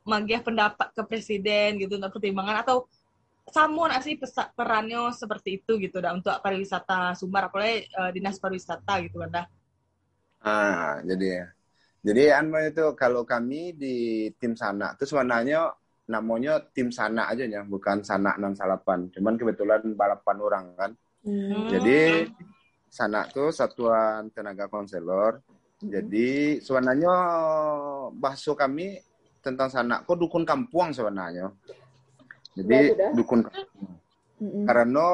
[0.09, 2.89] magiah pendapat ke presiden gitu untuk pertimbangan atau
[3.49, 8.37] sama nggak sih pesa- perannya seperti itu gitu dah untuk pariwisata Sumbar apalagi eh, dinas
[8.41, 9.47] pariwisata gitu kan dah.
[10.53, 11.27] ah jadi
[12.07, 13.95] jadi anu itu kalau kami di
[14.41, 15.59] tim sana itu sebenarnya
[16.15, 19.01] namanya tim sana aja ya bukan sana enam salapan.
[19.15, 20.91] Cuman kebetulan balapan orang kan
[21.27, 21.69] Hmm.
[21.69, 22.31] Jadi
[22.89, 25.43] sana tuh satuan tenaga konselor.
[25.79, 27.15] Jadi sebenarnya
[28.19, 28.99] bahasa kami
[29.39, 31.55] tentang sana kok dukun kampung sebenarnya.
[32.59, 33.47] Jadi Ya, dukun
[34.39, 34.67] Mm-mm.
[34.67, 35.09] karena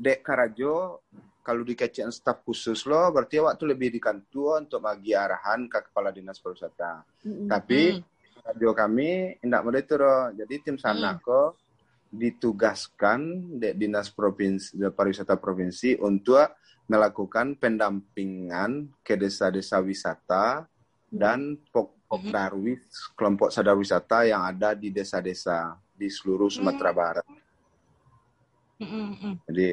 [0.00, 1.04] dek karajo
[1.44, 6.40] kalau dikecian staf khusus lo berarti waktu lebih dikantu untuk bagi arahan ke kepala dinas
[6.40, 7.04] pariwisata.
[7.24, 7.48] Mm-mm.
[7.48, 8.04] Tapi Hmm.
[8.48, 9.96] radio kami tidak mau itu.
[10.40, 11.60] Jadi tim sana kok
[12.08, 13.20] ditugaskan
[13.60, 16.40] di dinas provinsi di pariwisata provinsi untuk
[16.88, 20.64] melakukan pendampingan ke desa-desa wisata
[21.12, 27.26] dan pok- pokdarwis kelompok sadar wisata yang ada di desa-desa di seluruh Sumatera Barat.
[28.80, 29.34] Mm, mm, mm.
[29.52, 29.68] Jadi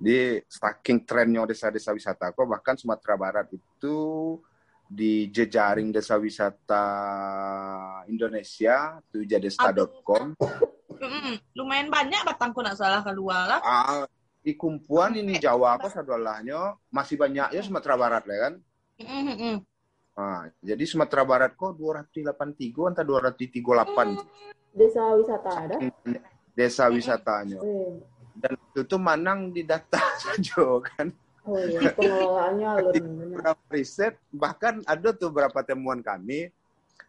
[0.00, 3.98] di saking trennya desa-desa wisata kok bahkan Sumatera Barat itu
[4.90, 6.84] di jejaring desa wisata
[8.10, 10.34] Indonesia tuh jadesta.com
[11.00, 11.34] Mm, mm.
[11.56, 13.60] lumayan banyak batangku nak salah keluar lah.
[13.64, 14.04] ah,
[14.40, 18.54] di kumpulan ini Jawa kok sadolahnya masih banyak ya Sumatera Barat lah kan
[19.00, 19.56] Mm, mm, mm.
[20.12, 25.76] Nah, jadi Sumatera Barat kok 283 entah 238 Desa wisata ada?
[26.52, 27.56] desa wisatanya.
[27.64, 27.96] Eh,
[28.36, 31.08] Dan itu tuh Manang di data saja kan.
[31.48, 32.92] Oh iya, pengelolaannya alur
[33.72, 36.52] riset bahkan ada tuh beberapa temuan kami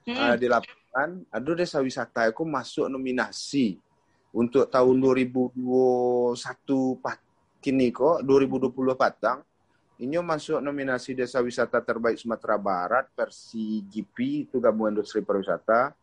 [0.06, 0.18] Hmm.
[0.18, 3.78] eh, di lapangan ada desa wisata itu masuk nominasi
[4.32, 7.30] untuk tahun 2021 pat-
[7.62, 9.46] kini kok 2020 patang
[10.02, 15.94] ini masuk nominasi desa wisata terbaik Sumatera Barat versi GP itu gabungan industri pariwisata.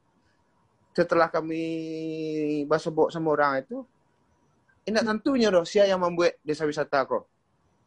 [0.94, 3.82] Setelah kami bahas bok sama orang itu
[4.86, 7.26] ini tentunya dong siapa yang membuat desa wisata kok.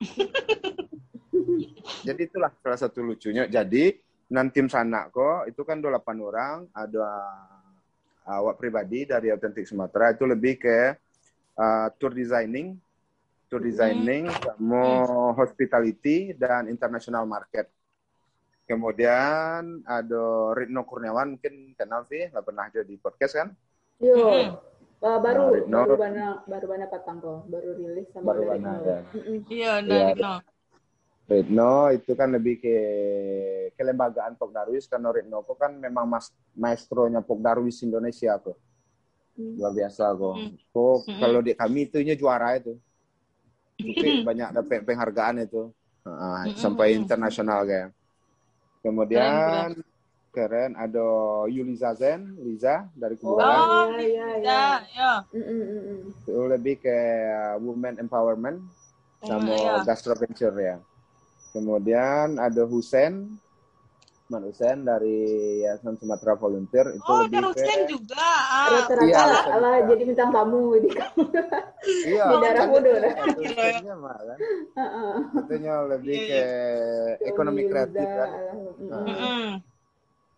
[2.07, 3.47] Jadi itulah salah satu lucunya.
[3.47, 3.95] Jadi
[4.31, 5.91] nan tim sana kok itu kan 28
[6.23, 7.07] orang ada
[8.23, 10.95] awak pribadi dari Authentic Sumatera itu lebih ke
[11.59, 12.79] uh, tour designing
[13.51, 15.03] tour designing sama
[15.35, 17.67] hospitality dan international market
[18.63, 20.23] kemudian ada
[20.55, 23.49] Ritno Kurniawan mungkin kenal sih nggak pernah jadi podcast kan
[24.01, 24.47] Yo, Mm-mm.
[25.03, 25.77] uh, baru Nah, Ritno.
[25.83, 28.97] baru bana baru bana patang kok, baru rilis sama Baru dari bana, ya.
[29.45, 30.15] Iya, Iya.
[30.15, 30.21] dari
[31.31, 31.35] no.
[31.39, 32.75] Ritno itu kan lebih ke
[33.79, 38.59] kelembagaan Pok Darwis karena Ritno kok kan memang mas, maestronya Pok Darwis Indonesia kok
[39.31, 39.55] Hmm.
[39.57, 40.35] luar biasa kok.
[40.35, 40.53] Hmm.
[40.75, 41.19] Kok Hmm.
[41.23, 42.75] kalau di kami itunya juara itu.
[43.81, 45.71] Mungkin banyak dapat penghargaan itu.
[46.05, 47.03] Hmm, sampai hmm, hmm.
[47.05, 47.89] internasional kayak.
[48.81, 49.77] Kemudian
[50.33, 51.07] keren ada
[51.45, 53.61] Yuliza Zen, Liza dari Oh, Kuburan.
[53.61, 54.51] Oh, iya, iya, iya.
[54.51, 54.65] Ya,
[54.97, 55.11] ya.
[56.25, 56.97] Itu lebih ke
[57.61, 58.59] women empowerment
[59.21, 59.85] sama iya.
[59.85, 60.77] gastro venture ya.
[61.51, 63.27] Kemudian ada Husen,
[64.31, 65.19] Mas Husen dari
[65.67, 68.23] Yayasan Sumatera Volunteer itu Oh, lebih Darusen ke juga.
[68.23, 69.23] Ah, Rata-rata Iya,
[69.59, 69.87] lah bisa.
[69.91, 71.23] jadi bintang tamu di kamu.
[72.07, 74.37] iya, di daerah Mudo, itu Husennya mah kan.
[74.79, 75.15] Heeh.
[75.43, 76.41] Itunya lebih Iya, ke
[77.27, 78.29] ekonomi Yuliza, kreatif kan.
[78.31, 78.53] Ah.
[78.79, 79.49] mm-mm.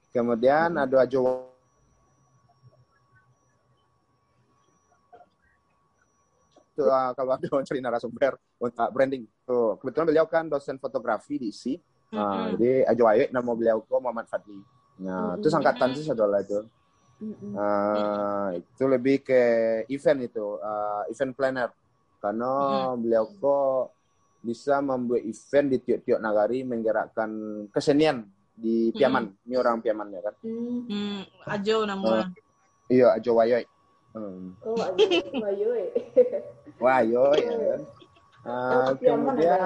[0.10, 1.22] Kemudian ada Ajo
[6.74, 9.28] Tuh, ah, kalau ada cari narasumber untuk branding.
[9.44, 11.76] Tuh, kebetulan beliau kan dosen fotografi di ISI.
[12.16, 14.56] Ah, jadi Ajo Ayo nama beliau kok Muhammad Fadli.
[15.04, 16.64] Nah, itu angkatan sih adalah itu.
[17.58, 19.42] Ah, itu lebih ke
[19.92, 21.70] event itu, ah, event planner.
[22.24, 22.52] Karena
[22.96, 23.92] beliau kok
[24.40, 27.32] bisa membuat event di tiap-tiap nagari menggerakkan
[27.68, 28.24] kesenian
[28.54, 29.28] di Piaman.
[29.44, 30.36] Ini orang Piaman ya kan.
[30.46, 30.80] Mm.
[30.88, 32.32] Hmm, Ajo nama.
[32.88, 33.66] Iya, Ajo Wayoy.
[34.14, 34.54] Hmm.
[34.62, 35.90] Oh, ayo, ayo.
[36.78, 37.82] Wayoy ya kan.
[38.44, 39.60] Ah, Oh, ada, kemudian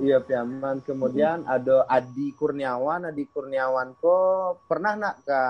[0.00, 0.80] iya Piaman.
[0.80, 3.04] Kemudian ada Adi Kurniawan.
[3.04, 5.40] Adi Kurniawan kok pernah nak ke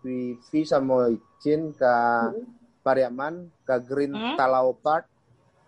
[0.00, 1.94] Vivi sama Icin ke
[2.80, 4.38] Pariaman ke Green Hmm?
[4.38, 5.10] Talau Park.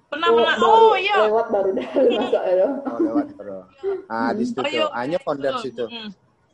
[0.08, 0.56] Pernah, Oh, pernah.
[0.56, 1.16] baru Oh, iya.
[1.26, 1.88] lewat baru dah
[2.20, 2.68] masuk ya.
[2.86, 3.64] Oh, lewat terus.
[4.06, 4.88] Ah, di situ Oh, tuh.
[4.94, 5.64] Hanya founder Betul.
[5.64, 5.84] situ.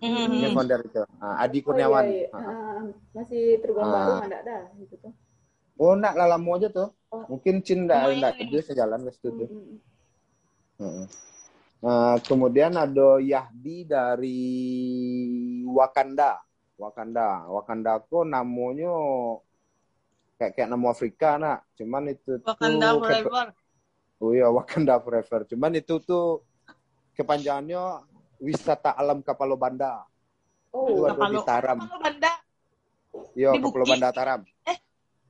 [0.01, 0.31] Hmm.
[0.33, 1.03] Ini founder itu.
[1.19, 2.05] Ah, Adi Oh, Kurniawan.
[2.07, 2.29] iya, iya.
[2.33, 2.41] Ah.
[2.41, 2.81] Ah,
[3.13, 4.25] masih tergolong baru Ah.
[4.25, 5.13] nggak ada gitu tuh.
[5.79, 6.91] Oh, nak lalamu aja tuh.
[7.09, 7.23] Oh.
[7.31, 9.49] Mungkin Cin dah Oh, dia sejalan ke situ tuh.
[10.83, 11.07] Heeh.
[11.79, 14.43] Nah, kemudian ada Yahdi dari
[15.71, 16.43] Wakanda.
[16.75, 17.47] Wakanda.
[17.47, 18.91] Wakanda kok namanya
[20.35, 21.63] kayak kayak nama Afrika nak.
[21.79, 23.47] Cuman itu Wakanda tuh Forever.
[24.19, 25.47] Oh iya Wakanda Forever.
[25.47, 26.43] Cuman itu tuh
[27.15, 28.03] kepanjangannya
[28.43, 30.03] wisata alam Kapalo Banda.
[30.69, 31.79] Itu Oh, di Kapalo- Taram.
[31.79, 32.33] Kapalo Banda.
[33.39, 33.85] Iya, Di Kapalo.
[33.87, 34.41] Banda Taram.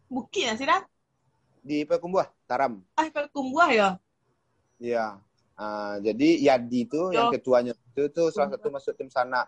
[0.08, 0.80] Bukit ya sih dah?
[1.60, 2.80] Di Pekumbuh, Taram.
[2.96, 3.88] Ah, kalau kumbuah ya?
[4.80, 5.20] Iya.
[5.58, 7.34] Ah, jadi Yadi itu yang Yo.
[7.36, 9.44] ketuanya itu tuh salah satu masuk tim sana.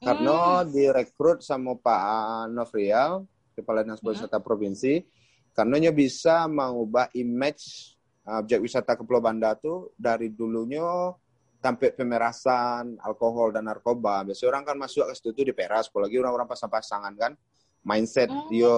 [0.00, 5.04] Karena direkrut sama Pak Novrial, Kepala Dinas Pariwisata Provinsi,
[5.52, 7.92] karena dia bisa mengubah image
[8.24, 11.12] uh, objek wisata ke Pulau Banda tuh dari dulunya
[11.60, 14.24] sampai pemerasan, alkohol dan narkoba.
[14.24, 17.32] Biasanya orang kan masuk ke situ tuh di peras, apalagi orang-orang pasang-pasangan kan.
[17.80, 18.48] Mindset Hmm.
[18.52, 18.76] dia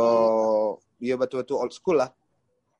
[1.02, 2.14] dia betul-betul old school lah.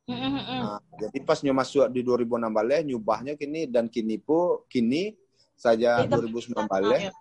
[0.07, 5.19] Nah, jadi pas nyo masuk di 2016 balik, nyubahnya kini dan kini pun kini
[5.59, 7.01] saja Itu 2019 wisata, balik.
[7.03, 7.13] ya.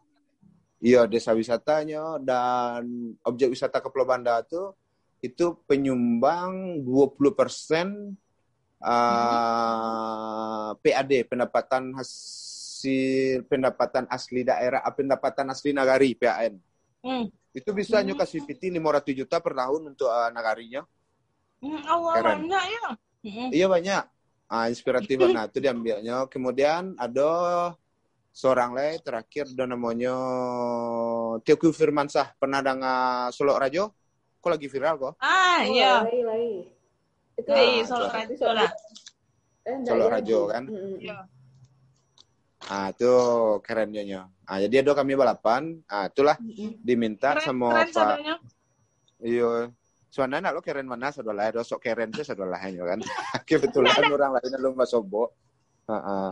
[0.82, 4.74] Iya, desa wisatanya dan objek wisata ke Pulau Banda itu
[5.22, 8.18] itu penyumbang 20%
[8.82, 16.58] uh, PAD pendapatan hasil pendapatan asli daerah ah, pendapatan asli nagari PAN.
[17.06, 17.30] Hmm.
[17.52, 18.16] Itu bisa Hmm.
[18.16, 20.88] kasih PT 500 juta per tahun untuk uh, nagarinya.
[21.62, 21.78] Hmm,
[22.18, 22.48] Keren.
[22.48, 22.84] banyak ya.
[23.22, 24.04] Mm, Iya banyak.
[24.48, 25.16] Ah, inspiratif.
[25.22, 26.26] Nah, itu diambilnya.
[26.26, 27.30] Kemudian ada
[28.32, 30.16] seorang lagi terakhir ada namanya
[31.44, 32.34] Tioku Firmansah.
[32.36, 33.94] Pernah dengar Solok Rajo?
[34.42, 35.14] Kok lagi viral kok?
[35.22, 35.92] Ah, oh, iya.
[36.02, 36.54] Lagi, lagi.
[37.38, 38.16] Itu Nah, Solo itu.
[38.18, 38.72] Radio lah.
[39.62, 40.52] eh, enggak, Solo iya, Radio, lagi.
[40.52, 40.64] kan?
[40.66, 40.96] Mm-mm.
[40.98, 41.18] Iya.
[42.64, 43.12] Ah, itu
[43.62, 44.04] kerennya
[44.52, 44.56] nyo.
[44.58, 45.80] Ah, jadi ada kami balapan.
[45.88, 46.36] Ah, itulah
[46.84, 48.18] diminta Keren, sama keren Pak.
[49.24, 49.72] Iyo.
[50.12, 53.00] Suana nak lo keren mana saudara lah, sok keren sih saudara lahnya kan.
[53.48, 55.32] Kebetulan orang lain lo mbak sobo.
[55.88, 56.30] Ah, ah.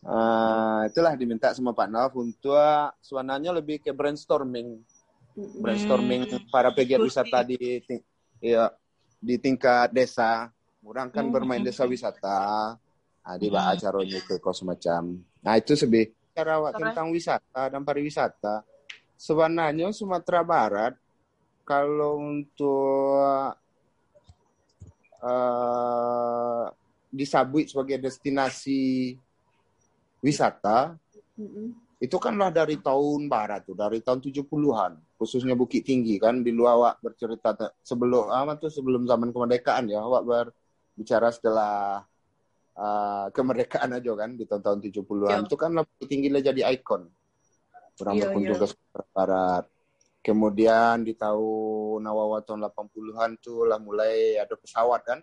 [0.00, 2.54] Ah, itulah diminta sama Pak Nov untuk
[3.02, 4.78] suananya lebih ke brainstorming,
[5.58, 6.46] brainstorming Hmm.
[6.48, 8.06] para pegiat wisata di ting-
[8.38, 8.70] ya,
[9.18, 10.46] di tingkat desa.
[10.80, 11.34] Orang kan Hmm.
[11.34, 12.78] bermain desa wisata.
[13.20, 13.58] Ah, di Hmm.
[13.58, 15.18] acaranya ke kos macam.
[15.42, 16.84] Nah, itu sebih cara awak Keren.
[16.88, 18.64] tentang wisata dan pariwisata.
[19.20, 20.96] Sebenarnya Sumatera Barat
[21.68, 23.52] kalau untuk
[25.20, 26.64] eh
[27.10, 29.12] disabui sebagai destinasi
[30.22, 30.94] wisata
[31.34, 31.74] Mm-mm.
[31.98, 36.54] itu kan lah dari tahun barat tuh dari tahun 70-an khususnya Bukit Tinggi kan di
[36.54, 42.06] luar awak bercerita sebelum amat tuh sebelum zaman kemerdekaan ya awak berbicara setelah
[42.80, 45.46] uh, kemerdekaan aja kan di tahun-tahun 70-an Iya.
[45.46, 47.02] itu kan lah Bukit Tinggi lah jadi ikon
[48.00, 48.62] orang Iya, berkunjung iya.
[48.64, 49.64] ke Sumatera Barat
[50.20, 55.20] kemudian di tahun awal tahun 80-an tuh lah mulai ada pesawat kan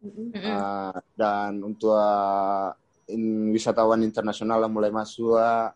[0.00, 0.32] Mm-mm.
[0.32, 0.48] Mm-mm.
[0.56, 2.72] Uh, dan untuk uh,
[3.08, 5.68] in- wisatawan internasional yang mulai masuk uh,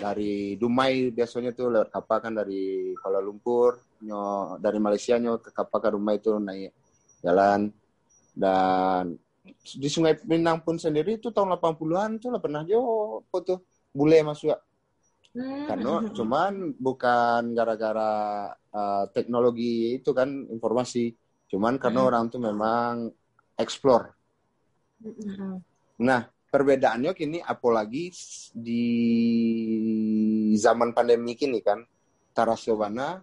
[0.00, 5.52] dari Dumai biasanya tuh lewat kapal kan dari Kuala Lumpur nyo dari Malaysia nyo ke
[5.52, 6.72] kapal ke Dumai itu naik
[7.20, 7.68] jalan
[8.32, 9.20] dan
[9.54, 14.58] di Sungai Pinang pun sendiri itu tahun 80-an tuh lah pernah jo foto bule masuk
[15.36, 15.68] Hmm.
[15.68, 18.12] karena cuman bukan gara-gara
[18.72, 21.12] uh, teknologi itu kan informasi
[21.52, 22.08] cuman karena Hmm.
[22.08, 23.12] orang tuh memang
[23.60, 24.16] explore.
[25.04, 25.60] Mm-mm.
[26.00, 28.08] Nah, perbedaannya kini apalagi
[28.56, 28.84] di
[30.56, 31.84] zaman pandemi kini kan,
[32.32, 33.20] tarasiobana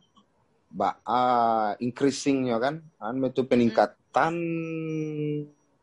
[0.70, 4.34] ba ah, increasingnya kan, kan itu peningkatan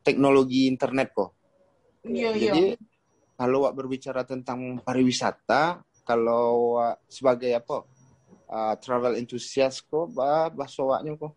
[0.00, 1.30] teknologi internet kok.
[2.04, 2.52] Iya, iya.
[2.52, 2.64] Jadi
[3.36, 7.84] kalau wak berbicara tentang pariwisata, kalau wak sebagai apa
[8.48, 11.32] ah, travel enthusiast kok, bah, bahasa waknya kok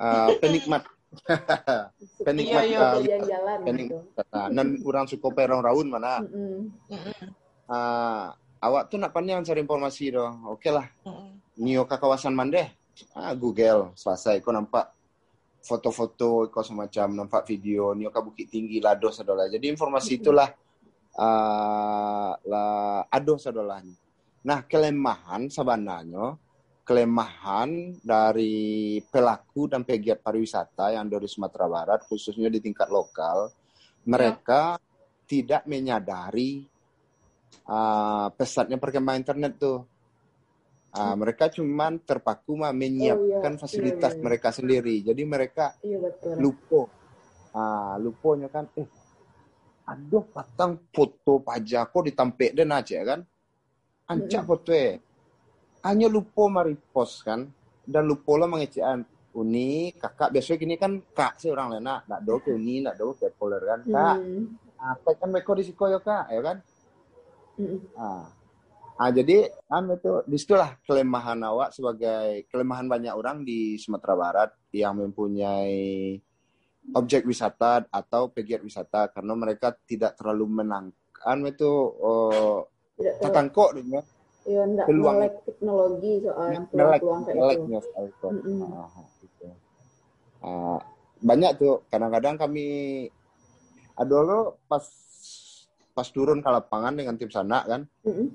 [0.00, 0.82] ah, penikmat,
[2.26, 2.80] penikmat Iya, iya.
[2.80, 3.98] ah, jalan-jalan gitu.
[4.32, 6.24] Nah, dan orang suka perong raun mana.
[7.68, 10.28] Ah, awak tuh nak pandai cari informasi doh.
[10.52, 11.40] Oke lah, Mm-mm.
[11.60, 12.68] nio ke kawasan mandeh.
[13.16, 14.44] Ah, Google, selesai.
[14.44, 14.92] Kau nampak
[15.62, 19.46] foto-foto, kau semacam nampak video, nio ke Bukit Tinggi, lado sadola.
[19.46, 20.50] Jadi informasi itulah
[21.16, 23.94] ah, lah ado sadolanya.
[24.42, 26.34] Nah, kelemahan sebenarnya,
[26.82, 33.54] kelemahan dari pelaku dan pegiat pariwisata yang dari Sumatera Barat, khususnya di tingkat lokal,
[34.02, 34.82] mereka
[35.30, 36.66] tidak menyadari
[37.70, 39.86] uh, pesatnya perkembangan internet tuh.
[40.92, 43.60] Uh, mereka cuman terpaku mah menyiapkan iya.
[43.60, 44.24] fasilitas Iya, iya.
[44.28, 44.96] mereka sendiri.
[45.00, 46.36] Jadi mereka Iya betul.
[46.36, 46.82] lupa.
[47.56, 48.88] Ah, lupanya kan eh
[49.88, 53.20] aduh patang foto pajako ditampek dan aja kan.
[54.04, 55.00] Ancak foto eh.
[55.80, 57.48] Hanya lupa mari post kan.
[57.82, 62.36] Dan lupa lah mengecekan Uni, kakak biasanya gini kan kak sih orang lain nak, do
[62.44, 64.44] ke uni, nak do ke poler kan, kak, Mm.
[64.76, 66.56] apa kan mereka di siko ya kak, ya kan?
[67.56, 67.80] Mm-mm.
[67.96, 68.28] Ah.
[68.94, 74.50] Ah, jadi anu itu di situlah kelemahan awak sebagai kelemahan banyak orang di Sumatera Barat
[74.70, 76.20] yang mempunyai
[76.92, 82.68] objek wisata atau pegiat wisata karena mereka tidak terlalu menangkan itu oh,
[83.00, 83.24] Tidak tahu.
[83.26, 84.02] tatangkok dia
[84.42, 87.78] Iya, enggak peluang- melek teknologi soal peluang-peluang kayak itu.
[87.78, 88.26] soal itu.
[88.74, 89.46] Ah, gitu.
[90.42, 90.78] Ah,
[91.22, 92.66] banyak tuh kadang-kadang kami
[93.94, 94.82] ada lo pas
[95.94, 98.34] pas turun ke lapangan dengan tim sana kan Mm-mm.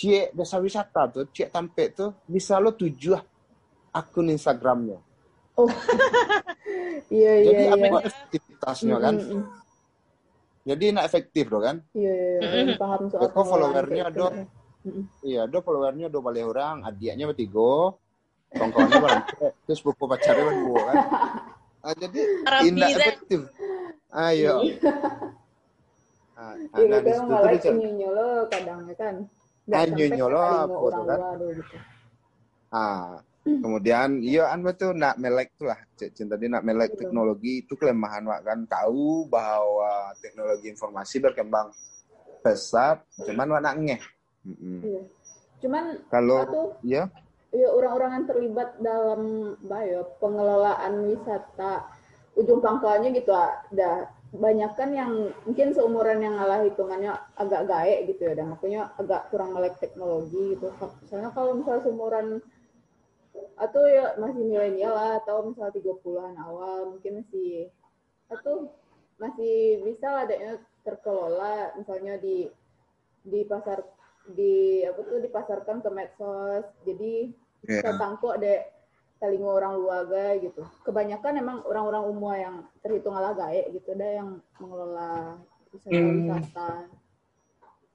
[0.00, 3.20] Cie desa wisata tuh, Cie Tampek tuh bisa lo tujuh
[3.92, 4.96] akun Instagramnya.
[5.54, 5.68] Oh.
[7.10, 7.74] Iya, iya, Jadi iya.
[7.74, 9.14] apa aktivitasnya kan?
[9.18, 9.42] Mm-mm.
[10.62, 11.82] Jadi nak efektif loh kan?
[11.90, 12.74] Iya, iya, iya.
[12.78, 14.30] Paham soal Kok followernya dok?
[14.30, 15.02] gitu.
[15.26, 17.98] Iya, do followernya do balik orang, adiknya bertiga,
[18.48, 20.96] kawan-kawannya berempat, terus buku pacarnya berdua kan?
[21.82, 22.20] Ah, jadi
[22.62, 23.40] indah efektif.
[24.12, 24.54] Ayo.
[26.36, 29.14] Ah, Iya, nah, di kadang situ tuh malah dia- nyonyolo kadang ya kan.
[29.78, 31.18] Sekali apa tuh, kan?
[31.54, 31.76] gitu.
[32.70, 37.00] Ah, kemudian iya an tuh nak melek tuh lah Cinta dia nak melek Betul.
[37.06, 41.72] teknologi itu kelemahan wak kan tahu bahwa teknologi informasi berkembang
[42.44, 44.02] pesat cuman wak nak ngeh.
[44.84, 45.02] Iya.
[45.60, 47.08] Cuman kalau ya
[47.50, 49.20] ya orang-orang yang terlibat dalam
[49.66, 51.90] bayo pengelolaan wisata
[52.38, 58.30] ujung pangkalnya gitu ada banyak kan yang mungkin seumuran yang ngalah hitungannya agak gaek gitu
[58.30, 60.70] ya dan makanya agak kurang melek teknologi gitu
[61.02, 62.26] misalnya kalau misalnya seumuran
[63.58, 67.74] atau ya masih milenial lah atau misalnya 30-an awal mungkin masih
[68.30, 68.70] atau
[69.18, 72.46] masih bisa lah adanya terkelola misalnya di
[73.26, 73.82] di pasar
[74.30, 77.34] di apa tuh dipasarkan ke medsos jadi
[77.68, 77.84] Iya.
[77.84, 77.96] yeah.
[78.00, 78.60] tangkok deh
[79.20, 84.16] saling orang luar guys gitu kebanyakan emang orang-orang umum yang terhitung ala gaek gitu deh
[84.16, 85.36] yang mengelola
[85.70, 86.88] wisata-wisata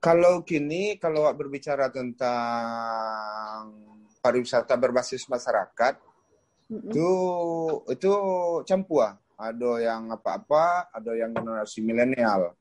[0.06, 3.74] Kalau kini, kalau berbicara tentang
[4.22, 5.98] pariwisata berbasis masyarakat,
[6.70, 6.94] Mm-mm.
[6.94, 7.10] itu
[7.90, 8.14] itu
[8.70, 9.18] campur.
[9.34, 12.54] Ada yang apa-apa, ada yang generasi milenial.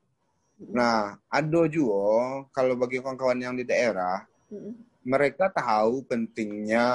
[0.73, 4.25] Nah, ada juga kalau bagi kawan-kawan yang di daerah.
[5.05, 6.87] Mereka tahu pentingnya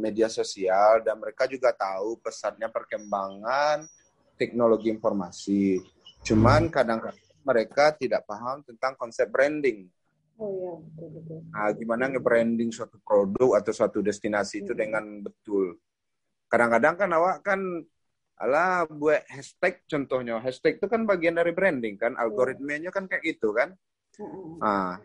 [0.00, 3.84] media sosial dan mereka juga tahu pesannya perkembangan
[4.40, 5.76] teknologi informasi.
[6.24, 9.86] Cuman kadang-kadang mereka tidak paham tentang konsep branding.
[10.38, 14.80] oh iya betul betul Nah, gimana nge-branding suatu produk atau suatu destinasi itu Hmm.
[14.80, 15.76] dengan betul.
[16.48, 17.60] Kadang-kadang kan awak kan
[18.38, 20.38] ala buat hashtag contohnya.
[20.38, 23.74] Hashtag itu kan bagian dari branding kan, algoritmenya kan kayak gitu kan.
[24.16, 24.62] Mm-mm.
[24.62, 25.02] Ah,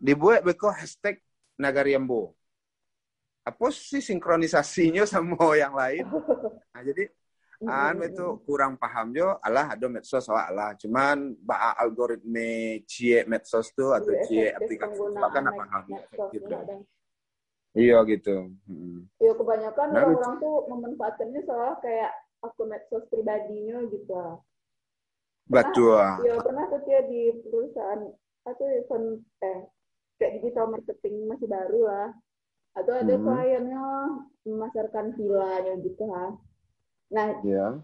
[0.00, 1.20] dibuat beko hashtag
[1.60, 2.32] Nagariambo.
[3.44, 6.04] Apa sih sinkronisasinya sama yang lain?
[6.72, 7.04] Nah, jadi
[7.68, 10.70] an itu kurang paham jo, alah ada medsos awak alah.
[10.80, 15.82] Cuman ba algoritme cie medsos tuh atau Jadi cie aplikasi itu penggunaan kan med- paham
[16.32, 16.56] gitu.
[17.76, 18.34] Iya gitu.
[18.66, 19.06] Hmm.
[19.20, 24.40] Ya kebanyakan Nah, orang-orang tuh memanfaatkannya soal kayak akun medsos pribadinya gitu.
[25.50, 26.00] Betul.
[26.24, 28.00] Ya pernah tuh dia di perusahaan
[28.48, 29.60] atau event eh
[30.20, 32.08] kayak digital marketing masih baru lah.
[32.76, 33.24] Atau ada Hmm.
[33.24, 33.84] kliennya
[34.44, 36.36] memasarkan villanya gitu lah.
[37.10, 37.80] Nah Ya.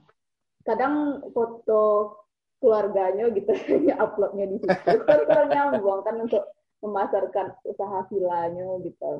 [0.62, 2.14] kadang foto
[2.60, 3.50] keluarganya gitu
[3.88, 6.44] ya uploadnya di situ kan kurang nyambung kan untuk
[6.84, 9.12] memasarkan usaha villanya gitu.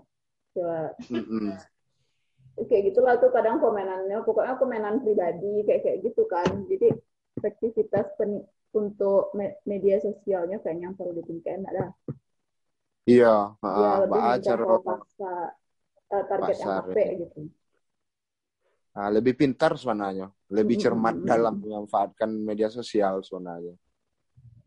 [0.57, 1.53] Ya, Mm-mm.
[2.57, 6.97] kayak gitulah tuh kadang komenannya pokoknya komenan pribadi kayak kayak gitu kan jadi
[7.37, 11.93] efektivitas pen- untuk me- media sosialnya kayaknya yang perlu ditingkatin ada
[13.07, 15.33] Iya, ya Mbak Acar menjangkau paksa
[16.11, 17.13] eh, target Pasar, HP ya.
[17.23, 17.41] gitu
[18.97, 21.29] Nah, lebih pintar sebenarnya, lebih cermat Mm-mm.
[21.29, 23.77] dalam memanfaatkan media sosial sebenarnya.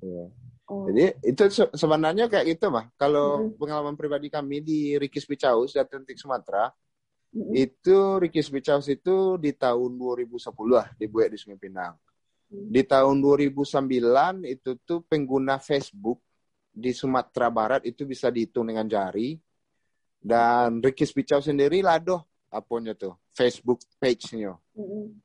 [0.05, 0.25] Iya.
[0.69, 0.85] oh.
[0.85, 2.93] Jadi itu se- sebenarnya kayak gitu mah.
[2.93, 3.57] Kalau Mm-mm.
[3.57, 6.69] pengalaman pribadi kami di Rikis Picaus dan Tentik Sumatera,
[7.33, 7.57] Mm-mm.
[7.57, 11.97] itu Rikis Picaus itu di tahun 2010 lah dibuat di Sungai Pinang.
[12.53, 12.69] Hmm.
[12.69, 16.21] Di tahun 2009 itu tuh pengguna Facebook
[16.79, 19.35] di Sumatera Barat itu bisa dihitung dengan jari.
[20.19, 24.55] Dan Rikis Picaus sendiri ladoh apanya tuh Facebook page-nya.
[24.75, 25.15] Mm-mm.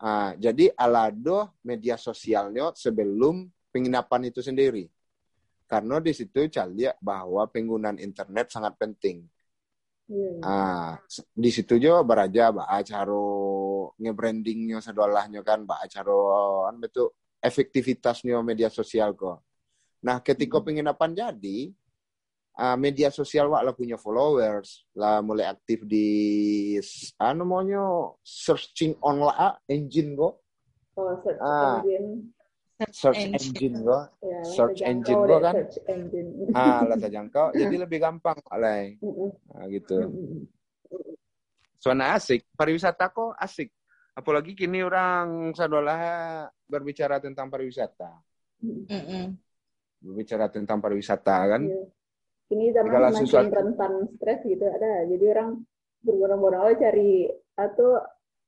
[0.00, 4.88] Ah, jadi alado media sosialnya sebelum penginapan itu sendiri.
[5.68, 9.28] Karena di situ lihat bahwa penggunaan internet sangat penting.
[10.10, 10.30] Iya.
[10.42, 17.14] Ah, s- di situ jo beraja ba acaro nge-brandingnya sedolahnya kan ba acaro kan betul
[17.38, 19.38] efektivitasnya media sosial kok.
[20.00, 20.66] Nah, ketika Hmm.
[20.66, 21.58] penginapan jadi
[22.56, 26.76] ah, media sosial wak lah punya followers lah mulai aktif di
[27.16, 30.34] anu namanya searching online ah, engine kok
[30.96, 31.80] oh search Ah.
[31.80, 32.08] engine
[32.92, 35.54] search engine kok ya Search engine deh, gua kan.
[35.56, 39.30] search engine ah lah terjangkau jadi lebih gampang lah Mm-mm.
[39.52, 40.44] nah, gitu Mm-mm.
[41.80, 43.72] Suara asik, pariwisata kok asik.
[44.12, 45.96] Apalagi kini orang sadolah
[46.68, 48.20] berbicara tentang pariwisata.
[48.60, 49.32] Mm-mm.
[50.00, 51.62] Berbicara tentang pariwisata kan.
[51.68, 51.84] Iya.
[52.50, 53.54] Ini zaman Segala semakin sesuatu.
[53.54, 55.06] rentan stres gitu ada.
[55.06, 55.48] Jadi orang
[56.02, 58.00] berbondong-bondong aja cari atau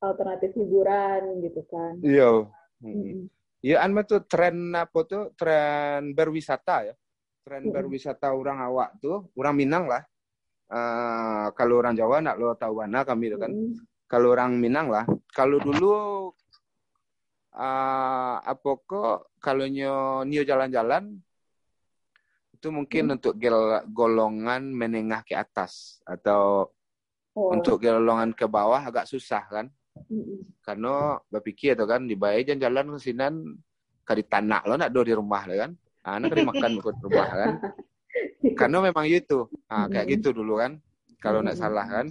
[0.03, 2.03] alternatif hiburan gitu kan.
[2.03, 2.50] Iya.
[2.82, 2.90] Mm.
[2.90, 3.24] Mm-mm.
[3.62, 5.30] Iya, an tuh tren apa tuh?
[5.38, 6.94] Tren berwisata ya.
[7.46, 7.74] Tren Mm-mm.
[7.78, 10.03] berwisata orang awak tuh, orang Minang lah.
[10.66, 13.55] Eh, kalau orang Jawa nak lo tahu mana kami itu kan.
[13.55, 13.86] Mm-mm.
[14.11, 15.07] Kalau orang Minang lah.
[15.30, 15.94] Kalau dulu
[17.53, 21.20] eh apa kok kalau nyo nio jalan-jalan
[22.62, 23.14] itu mungkin Hmm.
[23.18, 26.70] untuk gel- golongan menengah ke atas atau
[27.34, 27.50] Oh.
[27.50, 29.66] untuk golongan ke bawah agak susah kan
[30.06, 30.46] Mm-mm.
[30.62, 33.34] karena berpikir itu kan di bayi jalan-jalan ke sinan
[34.06, 35.70] kadi tanah lo nak do di rumah lah kan
[36.04, 37.52] ah nak kadi makan ikut rumah kan
[38.60, 40.14] karena memang itu ah kayak Mm-mm.
[40.22, 40.78] gitu dulu kan
[41.18, 41.66] kalau nak Mm-mm.
[41.66, 42.06] salah kan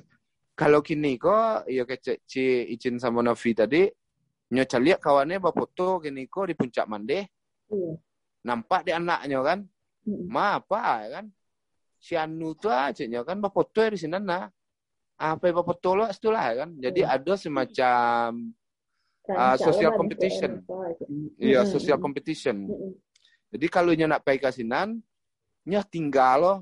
[0.52, 2.44] kalau kini kok ya kayak Ci
[2.76, 3.88] Icin sama Novi tadi
[4.52, 7.30] nyoca lihat kawannya bafoto kini kok di puncak Mande
[7.72, 7.96] Iya.
[8.44, 9.64] nampak di anaknya kan.
[10.06, 11.26] Ma apa ya kan?
[12.02, 14.50] Si Anu tuh aja nya kan bafoto di sini nah.
[15.22, 16.70] Apa yang lo itu lah ya kan?
[16.82, 17.14] Jadi Hmm.
[17.14, 18.30] ada semacam
[19.22, 20.52] Rancang social competition.
[21.38, 22.66] iya social competition.
[23.54, 24.98] Jadi kalau nya nak pergi ke sinan
[25.70, 26.56] nya tinggal lo.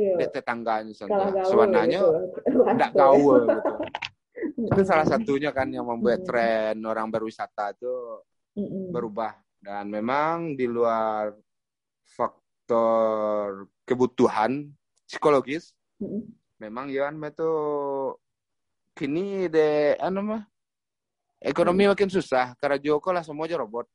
[0.00, 2.00] Di tetangganya sebenarnya
[2.48, 3.60] tidak gaul gitu.
[4.72, 8.24] itu salah satunya kan yang membuat tren orang berwisata itu
[8.88, 9.36] berubah.
[9.60, 11.36] Dan memang di luar
[12.70, 14.70] faktor kebutuhan
[15.10, 16.22] psikologis, Mm-mm.
[16.62, 17.50] memang Yohan itu
[18.94, 20.42] kini de anu mah
[21.42, 23.90] ekonomi makin susah karena Joko lah semua aja robot.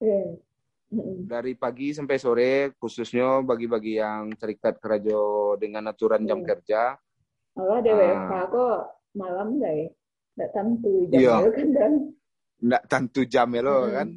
[0.00, 1.28] Mm-mm.
[1.30, 6.48] dari pagi sampai sore khususnya bagi-bagi yang terikat kerajo dengan aturan jam Iya.
[6.50, 6.80] kerja
[7.54, 7.90] Malah ada.
[7.94, 8.78] WFH kok
[9.14, 9.86] malam nggak ya?
[10.34, 11.34] Nggak tentu jam Iya.
[11.38, 11.94] itu kadang.
[12.60, 14.08] nggak tentu jam ya lo kan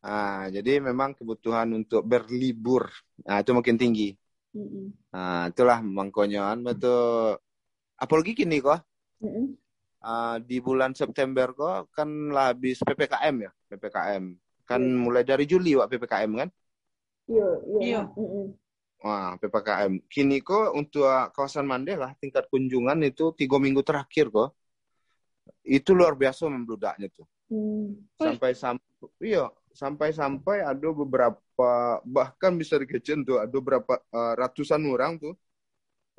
[0.00, 2.88] ah jadi memang kebutuhan untuk berlibur
[3.26, 4.16] nah itu makin tinggi
[4.56, 4.90] Mm-mm.
[5.12, 7.36] nah itulah mangkonyoan betul
[8.00, 8.80] apalagi kini kok
[9.20, 9.54] Mm-mm.
[10.00, 14.24] ah, di bulan September kok kan lah habis PPKM ya PPKM
[14.64, 14.96] kan Iya.
[15.02, 16.48] mulai dari Juli wak PPKM kan
[17.30, 17.48] Iya,
[17.78, 18.00] iya.
[18.18, 18.50] Iya.
[19.00, 19.92] Wah, PPKM.
[20.12, 24.52] Kini kok untuk kawasan Mandela tingkat kunjungan itu tiga minggu terakhir kok.
[25.64, 27.24] Itu luar biasa membludaknya tuh.
[27.48, 27.96] Mm.
[28.18, 28.84] Sampai sampai
[29.24, 31.70] iya, sampai sampai ada beberapa
[32.04, 35.34] bahkan bisa dikecen tuh ada berapa eh, ratusan orang tuh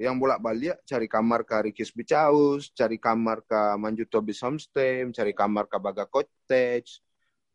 [0.02, 5.70] yang bolak-balik cari kamar ke Rikis Bicaus, cari kamar ke Manjuto Bis Homestay, cari kamar
[5.70, 7.04] ke Baga Cottage.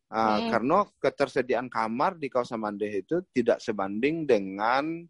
[0.07, 0.47] Ah, Hmm.
[0.47, 5.03] Karena ketersediaan kamar di kawasan Mandeh itu tidak sebanding dengan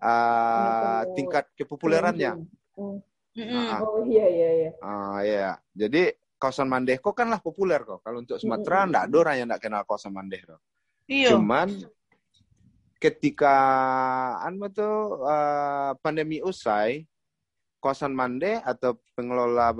[0.00, 1.12] Kenapa?
[1.12, 2.32] tingkat kepopulerannya.
[2.80, 2.96] Mm.
[3.36, 3.62] Mm-mm.
[3.70, 4.70] Ah, Oh iya iya iya.
[4.82, 5.60] ah, ya.
[5.76, 5.98] Jadi
[6.40, 8.00] kawasan Mandeh kok kan lah populer kok.
[8.00, 10.60] Kalau untuk Sumatera enggak ada orang yang enggak kenal kawasan Mandeh kok.
[11.04, 11.36] Iya.
[11.36, 11.68] Cuman
[13.00, 13.56] ketika
[14.44, 17.04] anu tuh eh, pandemi usai,
[17.80, 19.72] kawasan Mande atau pengelola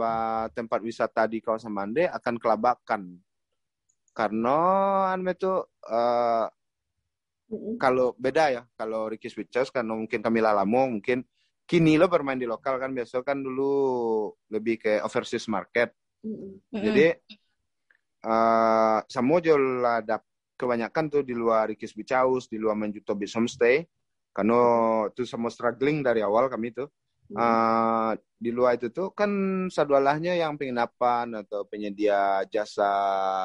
[0.57, 3.03] tempat wisata di kawasan Mande akan kelabakan.
[4.17, 4.59] Karena
[5.13, 5.53] anu itu
[5.87, 6.47] eh,
[7.51, 7.77] Mm-mm.
[7.77, 11.23] kalau beda ya, kalau Ricky Switchers karena mungkin kami lamo mungkin
[11.69, 13.71] kini lo bermain di lokal kan biasa kan dulu
[14.51, 15.95] lebih ke overseas market.
[16.21, 16.61] Mm-mm.
[16.73, 17.07] Jadi
[18.21, 18.99] eh
[19.57, 20.23] lah dap
[20.61, 23.85] kebanyakan tuh di luar Rikis Bicaus, di luar Menjuto Bis Homestay.
[24.31, 24.57] Karena
[25.11, 26.89] tuh sama struggling dari awal kami tuh.
[27.31, 29.29] Eh di luar itu tuh kan
[29.69, 32.89] sadwalahnya yang penginapan atau penyedia jasa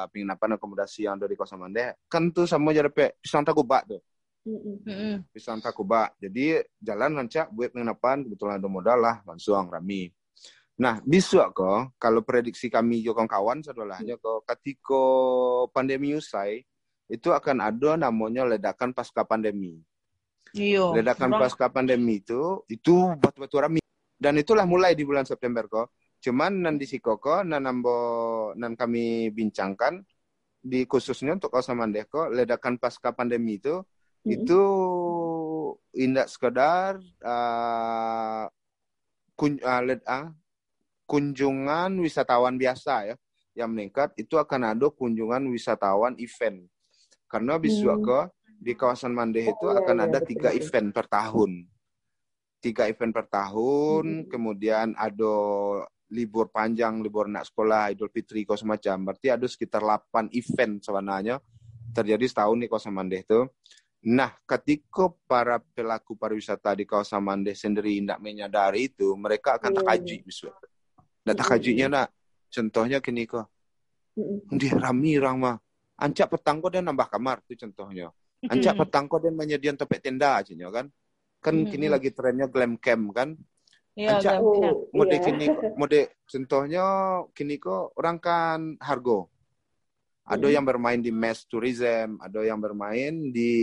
[0.08, 4.00] penginapan akomodasi yang dari kawasan Mande kan tuh sama dapat pisang takubak tuh.
[4.46, 5.26] Mm-mm.
[5.34, 10.14] pisang takubak jadi jalan lancak buat penginapan kebetulan ada modal lah langsung rami
[10.76, 15.02] nah bisa kok kalau prediksi kami juga kawan sadwalahnya kok ketika
[15.72, 16.60] pandemi usai
[17.08, 19.80] itu akan ada namanya ledakan pasca pandemi
[20.52, 20.92] Iya.
[20.94, 23.80] ledakan Orang- pasca pandemi itu itu batu-batu rami
[24.16, 27.96] dan itulah mulai di bulan September kok cuman nan di Sikoko nan nambo
[28.56, 30.00] nan kami bincangkan
[30.60, 33.80] di khususnya untuk kawasan Mandeh kok ledakan pasca pandemi itu
[34.24, 34.32] Mm-mm.
[34.32, 34.60] itu
[35.94, 38.44] indak sekedar uh,
[39.36, 40.32] kun, uh, led- ah,
[41.06, 43.16] kunjungan wisatawan biasa ya
[43.56, 46.66] yang meningkat itu akan ada kunjungan wisatawan event
[47.30, 48.04] karena bisa Hmm.
[48.04, 48.18] ke
[48.60, 51.50] di kawasan Mandeh itu Oh, iya, akan iya, ada betul, tiga event per tahun
[52.60, 54.28] tiga event per tahun Hmm.
[54.28, 55.34] kemudian ada
[56.10, 61.38] libur panjang libur anak sekolah Idul Fitri kau semacam berarti ada sekitar 8 event sebenarnya
[61.94, 63.46] terjadi setahun di kawasan Mandeh itu
[64.06, 69.78] Nah, ketika para pelaku pariwisata di kawasan Mandeh sendiri tidak menyadari itu, mereka akan Iya,
[69.82, 70.16] takaji.
[71.32, 71.40] Mm-mm.
[71.42, 72.08] takajinya nak,
[72.52, 74.46] contohnya kini Mm-mm.
[74.54, 75.56] di rami orang mah.
[75.96, 78.12] Ancak petang kok dia nambah kamar, itu contohnya.
[78.46, 80.86] Ancak petang kok dia menyediakan tempat tenda aja kan.
[81.40, 81.70] Kan Mm-mm.
[81.72, 83.34] kini lagi trennya glam camp kan.
[83.96, 84.44] Iya, Ancak.
[84.44, 85.24] Oh, Mode iya.
[85.24, 85.46] kini,
[85.80, 86.84] mode contohnya
[87.32, 89.32] kini kok orang kan hargo.
[90.26, 93.54] Ada yang bermain di mass tourism, ada yang bermain di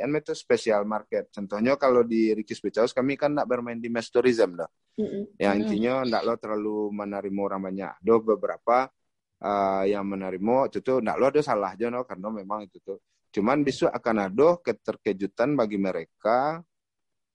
[0.00, 1.28] kan itu special market.
[1.28, 4.72] Contohnya kalau di Rikis Beach kami kan nggak bermain di mass tourism dah.
[4.98, 5.24] Mm-mm.
[5.38, 7.90] Ya intinya nggak lo terlalu menerima orang banyak.
[8.02, 8.76] Ada beberapa
[9.46, 12.98] uh, yang menerima itu tuh nggak lo ada salah aja no karena memang itu tuh.
[13.30, 16.58] Cuman besok akan ada keterkejutan bagi mereka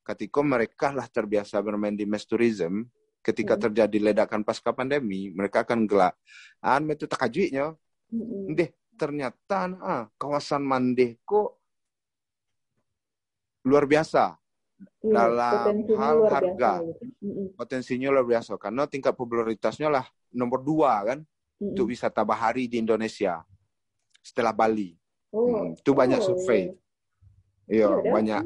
[0.03, 2.83] ketika mereka lah terbiasa bermain di mass tourism.
[3.23, 3.61] Ketika Mm.
[3.63, 6.11] terjadi ledakan pasca pandemi, mereka akan gelak.
[6.59, 7.71] An itu takajuinya.
[8.11, 8.51] Mm-mm.
[8.51, 8.67] Deh,
[8.99, 11.63] ternyata ah, kawasan Mandeh kok
[13.63, 14.42] luar biasa
[15.03, 16.71] Iya, dalam potensinya hal luar harga.
[16.79, 17.03] biasa gitu.
[17.53, 21.71] Potensinya luar biasa karena tingkat popularitasnya lah nomor dua kan Mm-mm.
[21.75, 23.43] untuk wisata bahari di Indonesia
[24.23, 24.95] setelah Bali.
[25.33, 26.71] Oh, Hmm, itu banyak oh, survei.
[27.67, 28.11] Iya, dah.
[28.11, 28.41] banyak.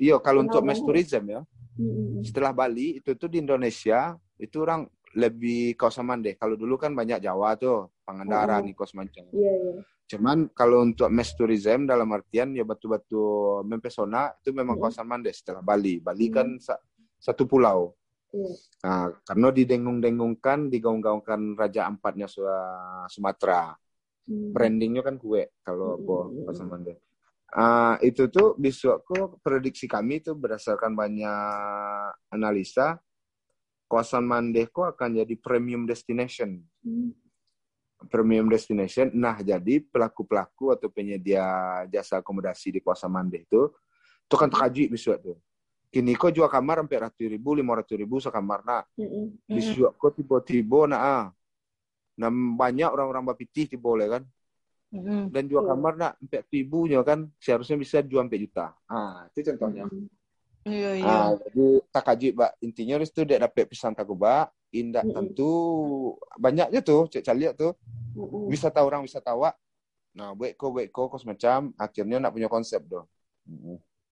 [0.00, 1.40] Iya kalau Kenal untuk mass tourism ya
[1.78, 2.20] Mm-mm.
[2.26, 6.34] setelah Bali itu tuh di Indonesia itu orang lebih kawasan Mandeh.
[6.40, 8.66] Kalau dulu kan banyak Jawa tuh Pangandaran, Oh.
[8.66, 9.28] Nikos Mancang.
[9.30, 9.72] Iya, iya.
[10.12, 13.22] Cuman kalau untuk mass tourism dalam artian ya batu-batu
[13.64, 14.82] mempesona itu memang Mm.
[14.84, 16.04] kawasan Mandeh setelah Bali.
[16.04, 16.34] Bali Mm.
[16.34, 16.82] kan sa-
[17.16, 17.96] satu pulau.
[18.32, 18.52] Iya.
[18.84, 22.44] Nah, karena didengung-dengungkan, digaung-gaungkan Raja Empatnya Su-
[23.08, 23.72] Sumatera.
[24.22, 24.54] Hmm.
[24.54, 26.96] brandingnya kan kue kalau Mm, apa mm, mm, pasar Mandeh.
[27.50, 33.02] Ah, itu tuh besok kok prediksi kami itu berdasarkan banyak analisa
[33.90, 37.10] kawasan Mandeh kok akan jadi premium destination Hmm.
[38.08, 39.10] Premium destination.
[39.12, 41.44] Nah, jadi pelaku-pelaku atau penyedia
[41.90, 43.70] jasa akomodasi di kawasan Mandeh itu
[44.22, 45.38] itu kan terkaji besok tuh.
[45.92, 48.64] Kini kok jual kamar sampai ratus ribu, lima ratus ribu sekamar.
[48.64, 49.36] Nah, Mm-mm.
[49.44, 51.24] besok kok tiba-tiba nah, ah.
[52.16, 54.22] nah banyak orang-orang bapitih tiba boleh kan.
[54.88, 55.28] Mm-mm.
[55.28, 58.66] Dan jual kamar nak empat ribunya kan seharusnya bisa jual empat juta.
[58.88, 59.84] Ah, itu contohnya.
[59.84, 60.08] Mm-mm.
[60.62, 61.10] Iya iya.
[61.10, 62.52] Ah, jadi tak kaji, Mbak.
[62.62, 64.06] Intinya itu dia dapat pesan tak
[64.72, 65.16] indak Mm-mm.
[65.16, 65.52] tentu
[66.40, 67.76] banyaknya tuh, cek caliak tuh.
[68.16, 68.48] Mm-mm.
[68.48, 69.56] wisata orang wisata awak.
[70.12, 73.08] Nah, buat ko buat ko semacam akhirnya nak punya konsep doh.
[73.48, 73.80] Mm.